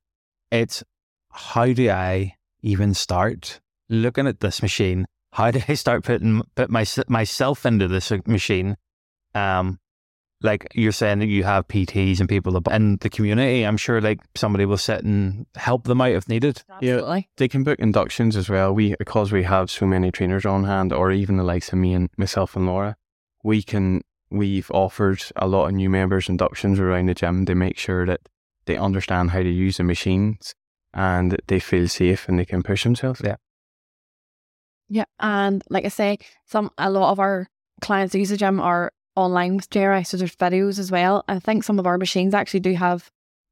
it's 0.51 0.83
how 1.31 1.67
do 1.73 1.91
I 1.91 2.35
even 2.63 2.95
start 2.95 3.61
looking 3.89 4.27
at 4.27 4.41
this 4.41 4.63
machine? 4.63 5.07
How 5.33 5.51
do 5.51 5.61
I 5.69 5.75
start 5.75 6.05
putting 6.05 6.43
put 6.55 6.71
my, 6.71 6.87
myself 7.09 7.67
into 7.67 7.89
this 7.89 8.13
machine? 8.27 8.77
Um, 9.35 9.79
like 10.45 10.69
you're 10.75 10.93
saying 10.93 11.19
that 11.21 11.27
you 11.27 11.43
have 11.43 11.67
PTs 11.67 12.21
and 12.21 12.29
people 12.29 12.57
ab- 12.57 12.69
in 12.71 12.99
the 12.99 13.09
community. 13.09 13.63
I'm 13.63 13.79
sure 13.79 14.01
like 14.01 14.21
somebody 14.37 14.67
will 14.67 14.77
sit 14.77 15.03
and 15.03 15.47
help 15.57 15.85
them 15.85 16.01
out 16.01 16.13
if 16.13 16.29
needed. 16.29 16.63
Yeah. 16.69 16.97
Absolutely. 16.97 17.29
they 17.39 17.49
can 17.49 17.65
book 17.65 17.79
inductions 17.79 18.37
as 18.37 18.49
well. 18.49 18.73
We 18.75 18.95
because 18.99 19.33
we 19.33 19.43
have 19.45 19.71
so 19.71 19.87
many 19.87 20.13
trainers 20.13 20.45
on 20.45 20.65
hand, 20.65 20.93
or 20.93 21.11
even 21.11 21.39
the 21.39 21.45
likes 21.45 21.73
of 21.73 21.79
me 21.79 21.95
and 21.95 22.11
myself 22.17 22.55
and 22.55 22.67
Laura, 22.67 22.97
we 23.43 23.63
can 23.63 24.03
we've 24.31 24.71
offered 24.71 25.23
a 25.37 25.49
lot 25.49 25.67
of 25.67 25.73
new 25.75 25.89
members 25.89 26.29
inductions 26.29 26.79
around 26.79 27.07
the 27.07 27.15
gym 27.15 27.47
to 27.47 27.55
make 27.55 27.79
sure 27.79 28.05
that 28.07 28.21
they 28.67 28.77
understand 28.77 29.31
how 29.31 29.39
to 29.43 29.51
use 29.51 29.79
the 29.79 29.85
machines 29.85 30.55
and 30.93 31.33
that 31.33 31.47
they 31.49 31.59
feel 31.59 31.89
safe 31.89 32.29
and 32.29 32.39
they 32.39 32.45
can 32.45 32.63
push 32.63 32.85
themselves. 32.85 33.21
Yeah. 33.25 33.37
Yeah. 34.89 35.05
And 35.19 35.63
like 35.71 35.85
I 35.85 35.89
say, 35.89 36.19
some 36.47 36.71
a 36.79 36.91
lot 36.91 37.11
of 37.13 37.19
our 37.19 37.49
clients 37.81 38.13
that 38.13 38.19
use 38.19 38.29
the 38.29 38.37
gym 38.37 38.61
are 38.61 38.93
online 39.17 39.57
with 39.57 39.71
JRI, 39.71 40.07
so 40.07 40.17
there's 40.17 40.37
videos 40.37 40.79
as 40.79 40.91
well. 40.91 41.25
I 41.29 41.39
think 41.39 41.65
some 41.65 41.79
of 41.79 41.87
our 41.87 41.99
machines 41.99 42.35
actually 42.35 42.61
do 42.61 42.75
have 42.75 43.11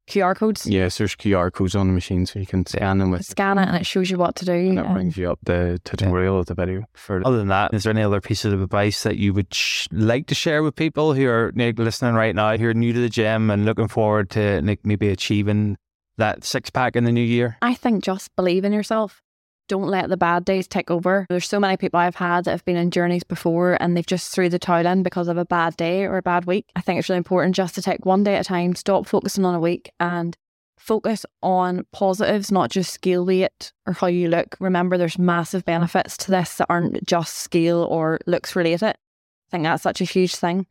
QR 0.09 0.35
codes. 0.35 0.67
Yes, 0.67 0.97
there's 0.97 1.15
QR 1.15 1.49
codes 1.51 1.75
on 1.75 1.87
the 1.87 1.93
machine, 1.93 2.25
so 2.25 2.37
you 2.37 2.45
can 2.45 2.65
scan 2.65 2.97
them 2.97 3.09
with, 3.11 3.25
Scan 3.25 3.57
it 3.57 3.67
and 3.69 3.77
it 3.77 3.85
shows 3.85 4.09
you 4.11 4.17
what 4.17 4.35
to 4.35 4.43
do. 4.45 4.51
and 4.51 4.77
it 4.77 4.85
Um, 4.85 4.93
brings 4.93 5.15
you 5.15 5.31
up 5.31 5.39
the 5.43 5.79
tutorial 5.85 6.39
of 6.39 6.47
the 6.47 6.53
video 6.55 6.83
for 6.93 7.21
Other 7.25 7.37
than 7.37 7.47
that, 7.47 7.73
is 7.73 7.83
there 7.83 7.91
any 7.93 8.01
other 8.03 8.19
pieces 8.19 8.51
of 8.51 8.61
advice 8.61 9.03
that 9.03 9.15
you 9.17 9.33
would 9.33 9.53
sh- 9.53 9.87
like 9.93 10.27
to 10.27 10.35
share 10.35 10.61
with 10.61 10.75
people 10.75 11.13
who 11.13 11.25
are 11.27 11.53
like, 11.55 11.79
listening 11.79 12.15
right 12.15 12.35
now, 12.35 12.57
who 12.57 12.67
are 12.67 12.73
new 12.73 12.91
to 12.91 12.99
the 12.99 13.07
gym 13.09 13.49
and 13.49 13.63
looking 13.63 13.87
forward 13.87 14.29
to 14.31 14.61
like, 14.61 14.85
maybe 14.85 15.07
achieving 15.07 15.77
that 16.17 16.43
six 16.43 16.69
pack 16.69 16.97
in 16.97 17.05
the 17.05 17.11
new 17.13 17.21
year? 17.23 17.57
I 17.61 17.73
think 17.73 18.03
just 18.03 18.35
believe 18.35 18.65
in 18.65 18.73
yourself. 18.73 19.21
Don't 19.69 19.87
let 19.87 20.09
the 20.09 20.17
bad 20.17 20.45
days 20.45 20.67
take 20.67 20.91
over. 20.91 21.25
There's 21.29 21.47
so 21.47 21.59
many 21.59 21.77
people 21.77 21.99
I've 21.99 22.15
had 22.15 22.45
that 22.45 22.51
have 22.51 22.65
been 22.65 22.75
in 22.75 22.91
journeys 22.91 23.23
before 23.23 23.77
and 23.81 23.95
they've 23.95 24.05
just 24.05 24.33
threw 24.33 24.49
the 24.49 24.59
towel 24.59 24.85
in 24.85 25.03
because 25.03 25.27
of 25.27 25.37
a 25.37 25.45
bad 25.45 25.77
day 25.77 26.03
or 26.03 26.17
a 26.17 26.21
bad 26.21 26.45
week. 26.45 26.65
I 26.75 26.81
think 26.81 26.99
it's 26.99 27.09
really 27.09 27.17
important 27.17 27.55
just 27.55 27.75
to 27.75 27.81
take 27.81 28.05
one 28.05 28.23
day 28.23 28.35
at 28.35 28.41
a 28.41 28.43
time, 28.43 28.75
stop 28.75 29.07
focusing 29.07 29.45
on 29.45 29.55
a 29.55 29.59
week 29.59 29.91
and 29.99 30.35
focus 30.77 31.25
on 31.41 31.85
positives, 31.93 32.51
not 32.51 32.69
just 32.69 32.91
scale 32.91 33.25
weight 33.25 33.71
or 33.87 33.93
how 33.93 34.07
you 34.07 34.27
look. 34.27 34.57
Remember, 34.59 34.97
there's 34.97 35.17
massive 35.17 35.63
benefits 35.63 36.17
to 36.17 36.31
this 36.31 36.55
that 36.55 36.67
aren't 36.69 37.05
just 37.05 37.35
scale 37.35 37.83
or 37.83 38.19
looks 38.27 38.55
related. 38.55 38.89
I 38.89 39.49
think 39.49 39.63
that's 39.63 39.83
such 39.83 40.01
a 40.01 40.05
huge 40.05 40.35
thing. 40.35 40.67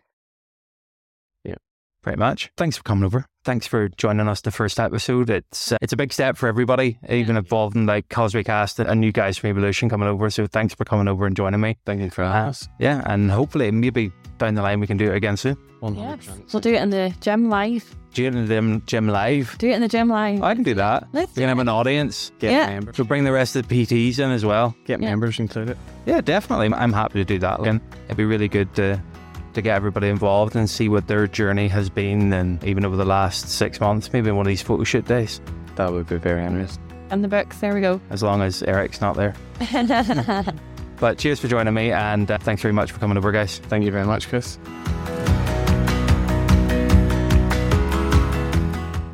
Yeah, 1.45 1.57
pretty 2.03 2.19
much. 2.19 2.53
Thanks 2.59 2.77
for 2.77 2.83
coming 2.83 3.05
over. 3.05 3.27
Thanks 3.45 3.67
for 3.67 3.89
joining 3.89 4.29
us 4.29 4.41
the 4.43 4.53
first 4.53 4.79
episode. 4.79 5.29
It's 5.29 5.73
uh, 5.73 5.77
it's 5.83 5.93
a 5.93 5.97
big 5.97 6.13
step 6.13 6.37
for 6.37 6.47
everybody, 6.49 6.99
even 7.09 7.37
involving 7.37 7.87
like 7.87 8.09
Causeway 8.09 8.45
Cast 8.45 8.79
and 8.79 9.01
new 9.01 9.11
guys 9.11 9.37
from 9.37 9.51
Evolution 9.51 9.89
coming 9.89 10.07
over. 10.09 10.31
So 10.31 10.47
thanks 10.47 10.75
for 10.75 10.85
coming 10.85 11.09
over 11.09 11.27
and 11.27 11.35
joining 11.35 11.61
me. 11.61 11.77
Thank 11.85 12.03
you 12.03 12.11
for 12.11 12.23
having 12.23 12.51
us. 12.51 12.69
Yeah, 12.79 13.03
and 13.05 13.33
hopefully 13.33 13.69
maybe 13.73 14.13
down 14.39 14.55
the 14.55 14.63
line 14.63 14.79
we 14.79 14.87
can 14.87 14.97
do 14.97 15.11
it 15.11 15.17
again 15.17 15.37
soon. 15.37 15.57
100%. 15.83 16.53
We'll 16.55 16.61
do 16.61 16.73
it 16.73 16.83
in 16.83 16.91
the 16.91 17.13
gym 17.21 17.49
live. 17.51 17.97
Do 18.15 18.27
it 18.27 18.35
in 18.35 18.47
the 18.47 18.83
gym 18.87 19.09
live. 19.09 19.57
Do 19.59 19.69
it 19.71 19.75
in 19.75 19.81
the 19.81 19.89
gym 19.89 20.09
live. 20.09 20.41
I 20.41 20.55
can 20.55 20.63
do 20.63 20.75
that. 20.75 21.09
Let's 21.13 21.35
We 21.35 21.41
can 21.41 21.49
have 21.49 21.59
an 21.59 21.69
audience. 21.69 22.31
Get 22.39 22.53
Yeah. 22.53 22.67
members. 22.69 22.97
So 22.97 23.03
bring 23.03 23.25
the 23.25 23.33
rest 23.33 23.57
of 23.57 23.67
the 23.67 23.75
PTs 23.87 24.21
in 24.21 24.31
as 24.31 24.45
well. 24.45 24.77
Get 24.85 25.01
Yeah. 25.01 25.09
members 25.11 25.41
included. 25.41 25.77
Yeah, 26.07 26.21
definitely. 26.21 26.73
I'm 26.73 26.93
happy 26.93 27.19
to 27.19 27.25
do 27.25 27.41
that 27.41 27.59
again. 27.59 27.81
It'd 28.05 28.17
be 28.17 28.25
really 28.25 28.49
good 28.49 28.73
to 28.77 29.03
to 29.55 29.63
get 29.63 29.77
everybody 29.77 30.09
involved 30.09 30.57
and 30.57 30.69
see 30.69 30.89
what 30.89 31.07
their 31.07 31.27
journey 31.27 31.69
has 31.69 31.91
been, 31.91 32.33
and 32.33 32.63
even 32.65 32.85
over 32.85 32.97
the 32.97 33.05
last 33.05 33.49
six 33.49 33.81
months, 33.81 34.13
maybe 34.13 34.31
one 34.31 34.47
of 34.47 34.49
these 34.49 34.63
photo 34.63 34.85
shoot 34.85 35.07
days. 35.07 35.41
That 35.77 35.93
would 35.93 36.07
be 36.07 36.17
very 36.17 36.45
interesting. 36.45 36.83
And 37.11 37.23
the 37.23 37.29
books. 37.29 37.59
There 37.59 37.75
we 37.75 37.81
go. 37.81 38.01
As 38.11 38.23
long 38.23 38.41
as 38.43 38.63
Eric's 38.63 39.01
not 39.01 39.17
there. 39.17 39.35
but 40.99 41.19
cheers 41.19 41.41
for 41.41 41.49
joining 41.49 41.75
me, 41.75 41.93
and 41.93 42.31
uh, 42.31 42.39
thanks 42.39 42.63
very 42.63 42.73
much 42.73 42.93
for 42.93 42.99
coming 42.99 43.17
over, 43.17 43.33
guys. 43.33 43.59
Thank 43.59 43.85
you 43.85 43.91
very 43.91 44.07
much, 44.07 44.29
Chris. 44.29 44.59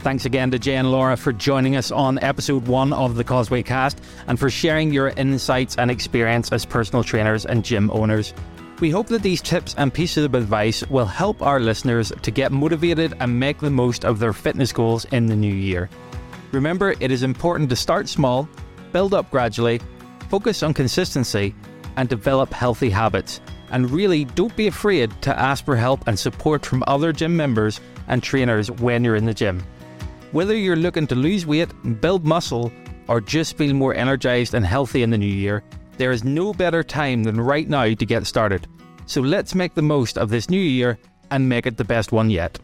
Thanks 0.00 0.24
again 0.24 0.50
to 0.52 0.58
Jay 0.58 0.76
and 0.76 0.90
Laura 0.90 1.16
for 1.16 1.32
joining 1.32 1.76
us 1.76 1.90
on 1.90 2.18
episode 2.20 2.66
one 2.66 2.92
of 2.92 3.16
the 3.16 3.24
Causeway 3.24 3.62
Cast 3.62 4.00
and 4.26 4.38
for 4.38 4.48
sharing 4.48 4.92
your 4.92 5.08
insights 5.08 5.76
and 5.76 5.90
experience 5.90 6.50
as 6.50 6.64
personal 6.64 7.04
trainers 7.04 7.44
and 7.44 7.64
gym 7.64 7.90
owners. 7.90 8.32
We 8.80 8.90
hope 8.90 9.08
that 9.08 9.22
these 9.22 9.42
tips 9.42 9.74
and 9.76 9.92
pieces 9.92 10.24
of 10.24 10.36
advice 10.36 10.88
will 10.88 11.04
help 11.04 11.42
our 11.42 11.58
listeners 11.58 12.12
to 12.22 12.30
get 12.30 12.52
motivated 12.52 13.12
and 13.18 13.40
make 13.40 13.58
the 13.58 13.70
most 13.70 14.04
of 14.04 14.20
their 14.20 14.32
fitness 14.32 14.72
goals 14.72 15.04
in 15.06 15.26
the 15.26 15.34
new 15.34 15.52
year. 15.52 15.90
Remember, 16.52 16.94
it 17.00 17.10
is 17.10 17.24
important 17.24 17.70
to 17.70 17.76
start 17.76 18.08
small, 18.08 18.48
build 18.92 19.14
up 19.14 19.32
gradually, 19.32 19.80
focus 20.28 20.62
on 20.62 20.74
consistency, 20.74 21.56
and 21.96 22.08
develop 22.08 22.52
healthy 22.52 22.88
habits. 22.88 23.40
And 23.70 23.90
really, 23.90 24.24
don't 24.24 24.54
be 24.54 24.68
afraid 24.68 25.10
to 25.22 25.36
ask 25.36 25.64
for 25.64 25.74
help 25.74 26.06
and 26.06 26.16
support 26.16 26.64
from 26.64 26.84
other 26.86 27.12
gym 27.12 27.36
members 27.36 27.80
and 28.06 28.22
trainers 28.22 28.70
when 28.70 29.02
you're 29.02 29.16
in 29.16 29.26
the 29.26 29.34
gym. 29.34 29.60
Whether 30.30 30.54
you're 30.54 30.76
looking 30.76 31.08
to 31.08 31.16
lose 31.16 31.44
weight, 31.44 31.72
build 32.00 32.24
muscle, 32.24 32.70
or 33.08 33.20
just 33.20 33.56
feel 33.56 33.74
more 33.74 33.94
energized 33.94 34.54
and 34.54 34.64
healthy 34.64 35.02
in 35.02 35.10
the 35.10 35.18
new 35.18 35.26
year, 35.26 35.64
there 35.98 36.12
is 36.12 36.24
no 36.24 36.54
better 36.54 36.82
time 36.82 37.24
than 37.24 37.40
right 37.40 37.68
now 37.68 37.92
to 37.92 38.06
get 38.06 38.26
started. 38.26 38.66
So 39.06 39.20
let's 39.20 39.54
make 39.54 39.74
the 39.74 39.82
most 39.82 40.16
of 40.16 40.30
this 40.30 40.48
new 40.48 40.60
year 40.60 40.98
and 41.30 41.48
make 41.48 41.66
it 41.66 41.76
the 41.76 41.84
best 41.84 42.12
one 42.12 42.30
yet. 42.30 42.58